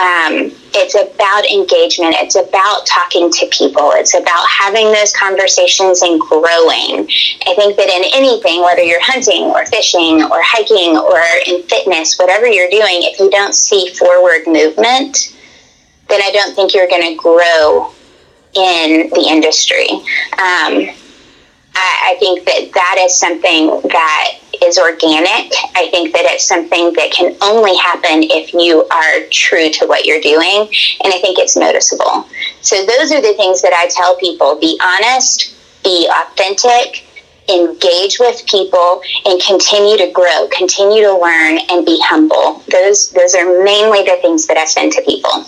[0.00, 2.14] Um, it's about engagement.
[2.18, 3.92] It's about talking to people.
[3.94, 7.08] It's about having those conversations and growing.
[7.46, 12.18] I think that in anything, whether you're hunting or fishing or hiking or in fitness,
[12.18, 15.36] whatever you're doing, if you don't see forward movement,
[16.08, 17.92] then I don't think you're going to grow
[18.54, 19.88] in the industry.
[20.38, 20.94] Um,
[21.80, 25.52] I, I think that that is something that is organic.
[25.74, 30.04] I think that it's something that can only happen if you are true to what
[30.04, 30.68] you're doing.
[31.02, 32.28] And I think it's noticeable.
[32.60, 37.06] So those are the things that I tell people be honest, be authentic,
[37.48, 42.62] engage with people and continue to grow, continue to learn and be humble.
[42.70, 45.46] Those those are mainly the things that I send to people.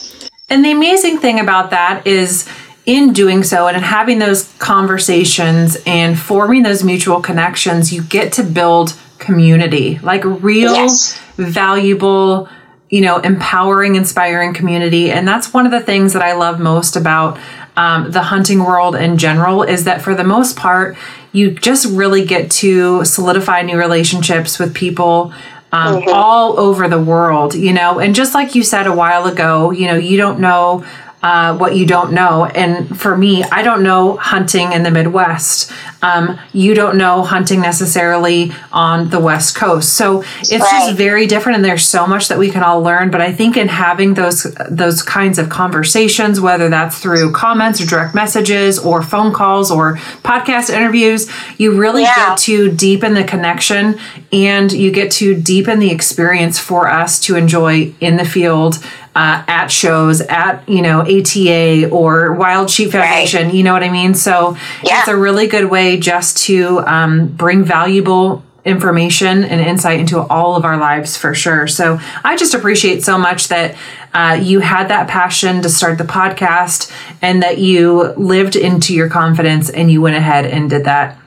[0.49, 2.49] And the amazing thing about that is
[2.85, 8.33] in doing so and in having those conversations and forming those mutual connections, you get
[8.35, 11.19] to build community, like real, yes.
[11.37, 12.49] valuable,
[12.91, 15.11] you know, empowering, inspiring community.
[15.11, 17.39] And that's one of the things that I love most about
[17.77, 20.97] um, the hunting world in general is that for the most part,
[21.33, 25.33] you just really get to solidify new relationships with people
[25.73, 26.11] um, mm-hmm.
[26.13, 27.99] all over the world, you know.
[27.99, 30.85] And just like you said a while ago, you know, you don't know
[31.23, 32.47] uh, what you don't know.
[32.47, 35.71] And for me, I don't know hunting in the Midwest.
[36.03, 39.93] Um, you don't know hunting necessarily on the West Coast.
[39.93, 40.87] So it's right.
[40.87, 43.11] just very different, and there's so much that we can all learn.
[43.13, 47.87] But I think in having those those kinds of conversations, whether that's through comments or
[47.87, 52.31] direct messages or phone calls or podcast interviews, you really yeah.
[52.31, 53.97] get to deepen the connection
[54.33, 58.85] and you get to deepen the experience for us to enjoy in the field
[59.15, 63.47] uh, at shows at you know ATA or Wild Sheep Foundation.
[63.47, 63.55] Right.
[63.55, 64.15] You know what I mean?
[64.15, 65.01] So yeah.
[65.01, 70.55] it's a really good way just to um, bring valuable information and insight into all
[70.55, 71.67] of our lives for sure.
[71.67, 73.77] So I just appreciate so much that
[74.15, 79.09] uh, you had that passion to start the podcast and that you lived into your
[79.09, 81.19] confidence and you went ahead and did that.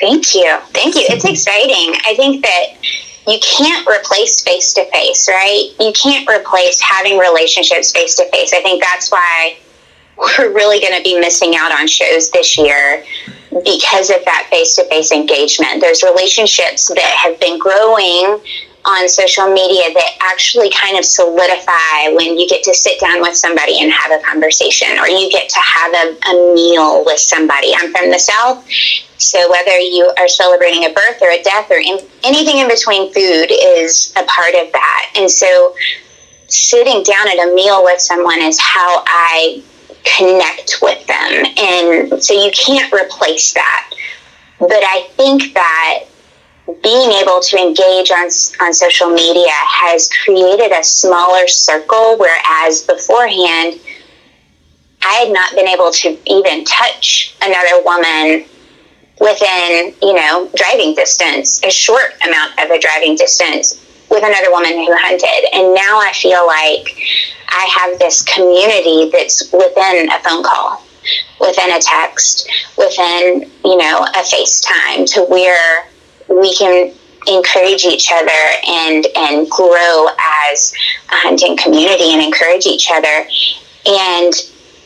[0.00, 0.58] Thank you.
[0.68, 1.04] Thank you.
[1.08, 2.00] It's exciting.
[2.06, 2.66] I think that
[3.28, 5.70] you can't replace face to face, right?
[5.78, 8.52] You can't replace having relationships face to face.
[8.54, 9.58] I think that's why
[10.16, 13.04] we're really going to be missing out on shows this year
[13.64, 15.80] because of that face to face engagement.
[15.80, 18.40] There's relationships that have been growing
[18.88, 23.36] on social media that actually kind of solidify when you get to sit down with
[23.36, 27.72] somebody and have a conversation or you get to have a, a meal with somebody.
[27.76, 28.64] I'm from the South,
[29.18, 33.12] so whether you are celebrating a birth or a death or in, anything in between,
[33.12, 35.12] food is a part of that.
[35.16, 35.74] And so
[36.48, 39.62] sitting down at a meal with someone is how I
[40.16, 41.44] connect with them.
[41.58, 43.90] And so you can't replace that.
[44.58, 46.04] But I think that
[46.82, 48.28] being able to engage on,
[48.60, 53.80] on social media has created a smaller circle, whereas beforehand,
[55.02, 58.44] I had not been able to even touch another woman
[59.18, 64.72] within, you know, driving distance, a short amount of a driving distance with another woman
[64.72, 65.54] who hunted.
[65.54, 66.96] And now I feel like
[67.48, 70.82] I have this community that's within a phone call,
[71.40, 75.88] within a text, within, you know, a FaceTime to where
[76.28, 76.92] we can
[77.26, 78.30] encourage each other
[78.66, 80.08] and and grow
[80.50, 80.72] as
[81.10, 83.28] a hunting community and encourage each other.
[83.86, 84.34] And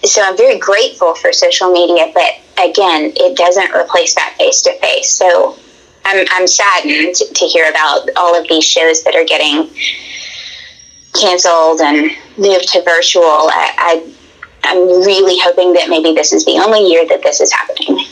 [0.04, 4.72] so I'm very grateful for social media, but again, it doesn't replace that face to
[4.80, 5.10] face.
[5.10, 5.58] So
[6.04, 9.70] I'm, I'm saddened to hear about all of these shows that are getting
[11.14, 13.22] canceled and moved to virtual.
[13.22, 14.12] I, I,
[14.64, 18.04] I'm really hoping that maybe this is the only year that this is happening.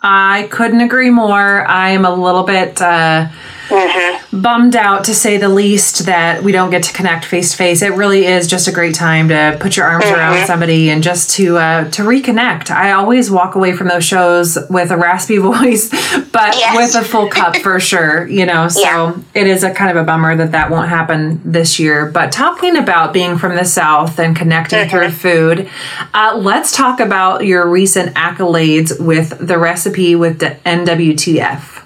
[0.00, 1.66] I couldn't agree more.
[1.66, 2.80] I am a little bit.
[2.80, 3.28] Uh,
[3.68, 4.40] mm-hmm.
[4.40, 7.82] bummed out to say the least that we don't get to connect face to face.
[7.82, 10.14] It really is just a great time to put your arms mm-hmm.
[10.14, 12.70] around somebody and just to uh, to reconnect.
[12.70, 16.76] I always walk away from those shows with a raspy voice, but yes.
[16.76, 18.26] with a full cup for sure.
[18.26, 19.18] You know, so yeah.
[19.34, 22.06] it is a kind of a bummer that that won't happen this year.
[22.06, 24.90] But talking about being from the south and connecting mm-hmm.
[24.90, 25.70] through food,
[26.14, 31.77] uh, let's talk about your recent accolades with the recipe with the NWTF.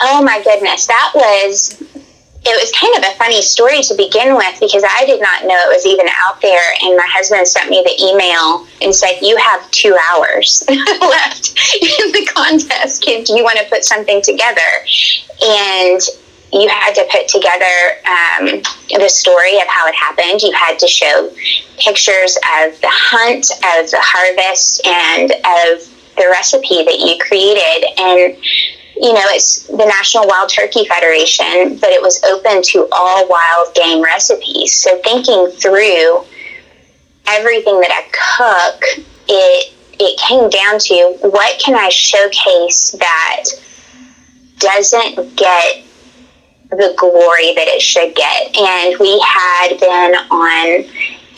[0.00, 1.82] Oh my goodness, that was
[2.44, 5.58] it was kind of a funny story to begin with because I did not know
[5.58, 6.62] it was even out there.
[6.82, 12.12] And my husband sent me the email and said, You have two hours left in
[12.12, 13.02] the contest.
[13.02, 14.70] Do you want to put something together?
[15.42, 16.00] And
[16.52, 18.62] you had to put together um,
[18.96, 20.40] the story of how it happened.
[20.40, 21.30] You had to show
[21.76, 25.84] pictures of the hunt, of the harvest, and of
[26.16, 27.84] the recipe that you created.
[27.98, 28.36] And
[29.00, 33.74] you know, it's the National Wild Turkey Federation, but it was open to all wild
[33.74, 34.82] game recipes.
[34.82, 36.24] So thinking through
[37.26, 43.44] everything that I cook, it it came down to what can I showcase that
[44.58, 45.84] doesn't get
[46.70, 48.56] the glory that it should get.
[48.56, 50.84] And we had been on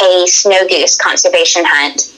[0.02, 2.14] a snow goose conservation hunt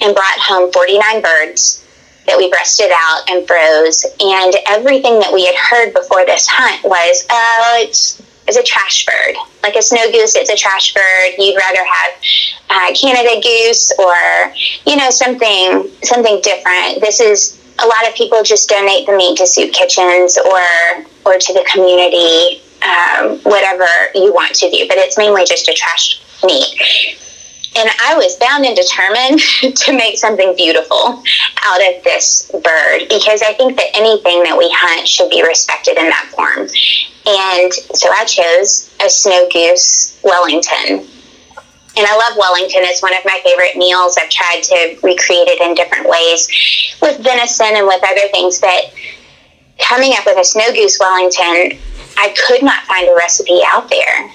[0.00, 1.85] and brought home 49 birds
[2.26, 4.04] that we breasted out and froze.
[4.20, 9.04] And everything that we had heard before this hunt was, oh, it's is a trash
[9.06, 9.36] bird.
[9.62, 11.34] Like a snow goose, it's a trash bird.
[11.38, 12.12] You'd rather have
[12.70, 14.52] uh, Canada goose or
[14.86, 17.00] you know something something different.
[17.00, 20.62] This is a lot of people just donate the meat to soup kitchens or
[21.24, 24.86] or to the community, um, whatever you want to do.
[24.88, 27.18] But it's mainly just a trash meat.
[27.76, 29.40] And I was bound and determined
[29.76, 31.22] to make something beautiful
[31.62, 35.98] out of this bird because I think that anything that we hunt should be respected
[35.98, 36.68] in that form.
[37.26, 41.04] And so I chose a snow goose Wellington.
[41.98, 42.80] And I love Wellington.
[42.84, 44.16] It's one of my favorite meals.
[44.16, 46.48] I've tried to recreate it in different ways
[47.02, 48.60] with venison and with other things.
[48.60, 48.92] But
[49.78, 51.78] coming up with a snow goose Wellington,
[52.16, 54.30] I could not find a recipe out there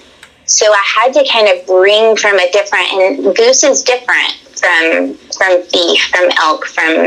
[0.52, 5.16] so I had to kind of bring from a different, and goose is different from
[5.32, 7.06] from beef, from elk, from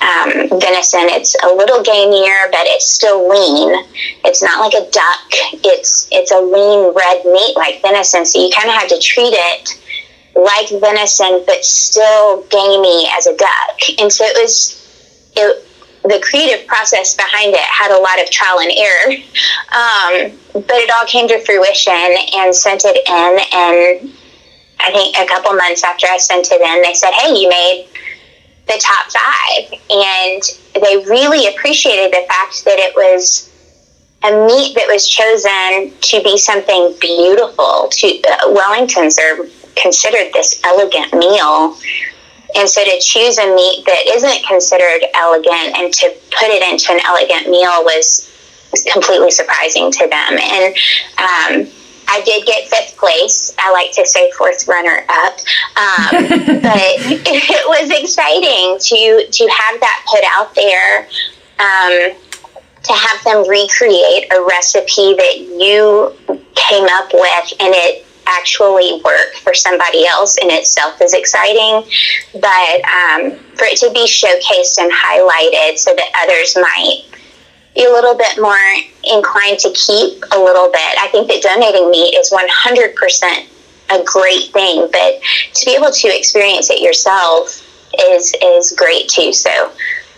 [0.00, 1.04] um, venison.
[1.12, 3.84] It's a little gamier, but it's still lean.
[4.24, 5.28] It's not like a duck.
[5.64, 8.24] It's it's a lean red meat like venison.
[8.24, 9.78] So you kind of had to treat it
[10.34, 14.00] like venison, but still gamey as a duck.
[14.00, 14.74] And so it was
[15.36, 15.67] it
[16.08, 19.12] the creative process behind it had a lot of trial and error,
[19.72, 23.32] um, but it all came to fruition and sent it in.
[23.52, 24.14] And
[24.80, 27.88] I think a couple months after I sent it in, they said, "Hey, you made
[28.68, 29.80] the top five.
[29.90, 30.42] and
[30.74, 33.50] they really appreciated the fact that it was
[34.22, 37.88] a meat that was chosen to be something beautiful.
[37.90, 41.76] To uh, Wellingtons are considered this elegant meal.
[42.56, 46.92] And so to choose a meat that isn't considered elegant and to put it into
[46.92, 48.30] an elegant meal was,
[48.72, 50.38] was completely surprising to them.
[50.38, 50.74] And
[51.18, 51.72] um,
[52.08, 53.54] I did get fifth place.
[53.58, 55.34] I like to say fourth runner up,
[55.76, 56.10] um,
[56.62, 56.96] but
[57.28, 61.08] it was exciting to to have that put out there.
[61.60, 62.16] Um,
[62.84, 66.14] to have them recreate a recipe that you
[66.54, 71.88] came up with and it actually work for somebody else in itself is exciting.
[72.34, 77.04] But um, for it to be showcased and highlighted so that others might
[77.74, 78.58] be a little bit more
[79.04, 83.46] inclined to keep a little bit, I think that donating meat is 100%
[83.90, 84.88] a great thing.
[84.92, 85.20] But
[85.54, 87.64] to be able to experience it yourself
[88.12, 89.32] is is great too.
[89.32, 89.72] So.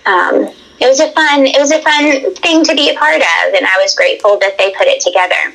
[0.07, 0.51] Um,
[0.81, 3.67] it was a fun it was a fun thing to be a part of and
[3.67, 5.55] i was grateful that they put it together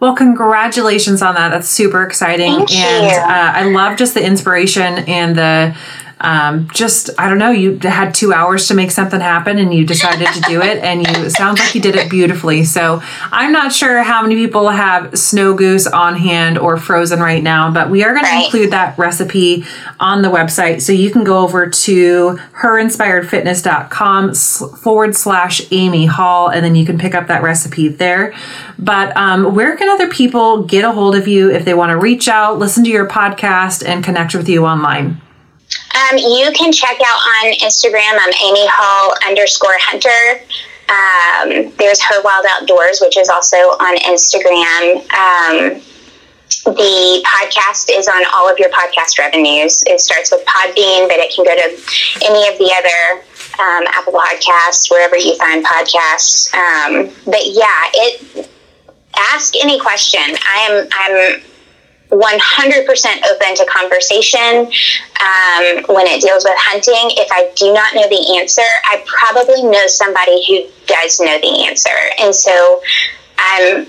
[0.00, 1.50] well, congratulations on that.
[1.50, 2.54] That's super exciting.
[2.54, 3.18] Thank and you.
[3.18, 5.76] Uh, I love just the inspiration and the
[6.22, 7.50] um, just I don't know.
[7.50, 11.00] You had two hours to make something happen, and you decided to do it, and
[11.06, 12.64] you it sounds like you did it beautifully.
[12.64, 13.00] So
[13.32, 17.70] I'm not sure how many people have snow goose on hand or frozen right now,
[17.72, 18.40] but we are going Right.
[18.40, 19.64] to include that recipe
[19.98, 24.34] on the website, so you can go over to herinspiredfitness.com
[24.76, 28.34] forward slash Amy Hall, and then you can pick up that recipe there.
[28.78, 31.96] But um, where can other people get a hold of you if they want to
[31.96, 35.20] reach out, listen to your podcast, and connect with you online?
[36.00, 38.16] Um, you can check out on Instagram.
[38.18, 40.40] I'm Amy Hall underscore Hunter.
[40.88, 45.04] Um, there's Her Wild Outdoors, which is also on Instagram.
[45.12, 45.82] Um,
[46.64, 49.84] the podcast is on all of your podcast revenues.
[49.86, 53.22] It starts with Podbean, but it can go to any of the other
[53.60, 56.52] um, Apple Podcasts, wherever you find podcasts.
[56.54, 58.48] Um, but yeah, it
[59.16, 60.20] ask any question.
[60.20, 61.49] I am I'm
[62.10, 62.86] 100%
[63.30, 64.66] open to conversation
[65.20, 67.14] um, when it deals with hunting.
[67.16, 71.66] If I do not know the answer, I probably know somebody who does know the
[71.66, 71.96] answer.
[72.18, 72.82] And so
[73.38, 73.84] I'm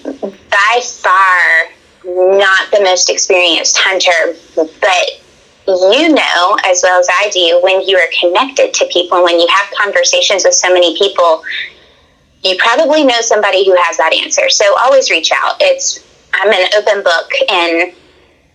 [0.50, 1.72] by far
[2.04, 5.22] not the most experienced hunter, but
[5.68, 9.40] you know as well as I do when you are connected to people, and when
[9.40, 11.44] you have conversations with so many people,
[12.44, 14.50] you probably know somebody who has that answer.
[14.50, 15.58] So always reach out.
[15.60, 16.04] It's
[16.34, 17.94] I'm an open book and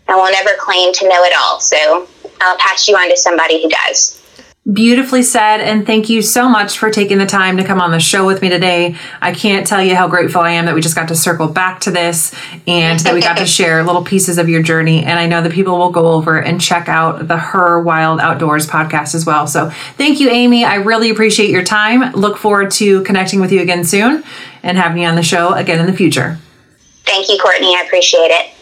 [0.09, 1.61] I will never claim to know it all.
[1.61, 2.09] So
[2.41, 4.23] I'll pass you on to somebody who does.
[4.71, 8.01] Beautifully said, and thank you so much for taking the time to come on the
[8.01, 8.97] show with me today.
[9.21, 11.79] I can't tell you how grateful I am that we just got to circle back
[11.83, 12.35] to this
[12.67, 15.05] and that we got to share little pieces of your journey.
[15.05, 18.67] And I know that people will go over and check out the Her Wild Outdoors
[18.67, 19.47] podcast as well.
[19.47, 20.65] So thank you, Amy.
[20.65, 22.13] I really appreciate your time.
[22.15, 24.25] Look forward to connecting with you again soon
[24.65, 26.39] and having you on the show again in the future.
[27.05, 27.77] Thank you, Courtney.
[27.77, 28.56] I appreciate it.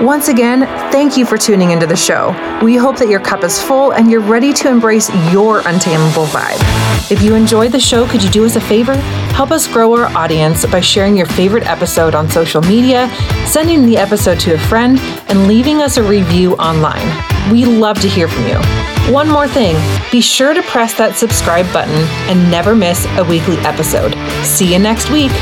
[0.00, 0.60] Once again,
[0.92, 2.28] thank you for tuning into the show.
[2.62, 7.10] We hope that your cup is full and you're ready to embrace your untamable vibe.
[7.10, 8.94] If you enjoyed the show, could you do us a favor?
[9.32, 13.08] Help us grow our audience by sharing your favorite episode on social media,
[13.46, 17.06] sending the episode to a friend, and leaving us a review online.
[17.50, 18.58] We love to hear from you.
[19.10, 19.76] One more thing
[20.12, 21.94] be sure to press that subscribe button
[22.28, 24.14] and never miss a weekly episode.
[24.44, 25.32] See you next week.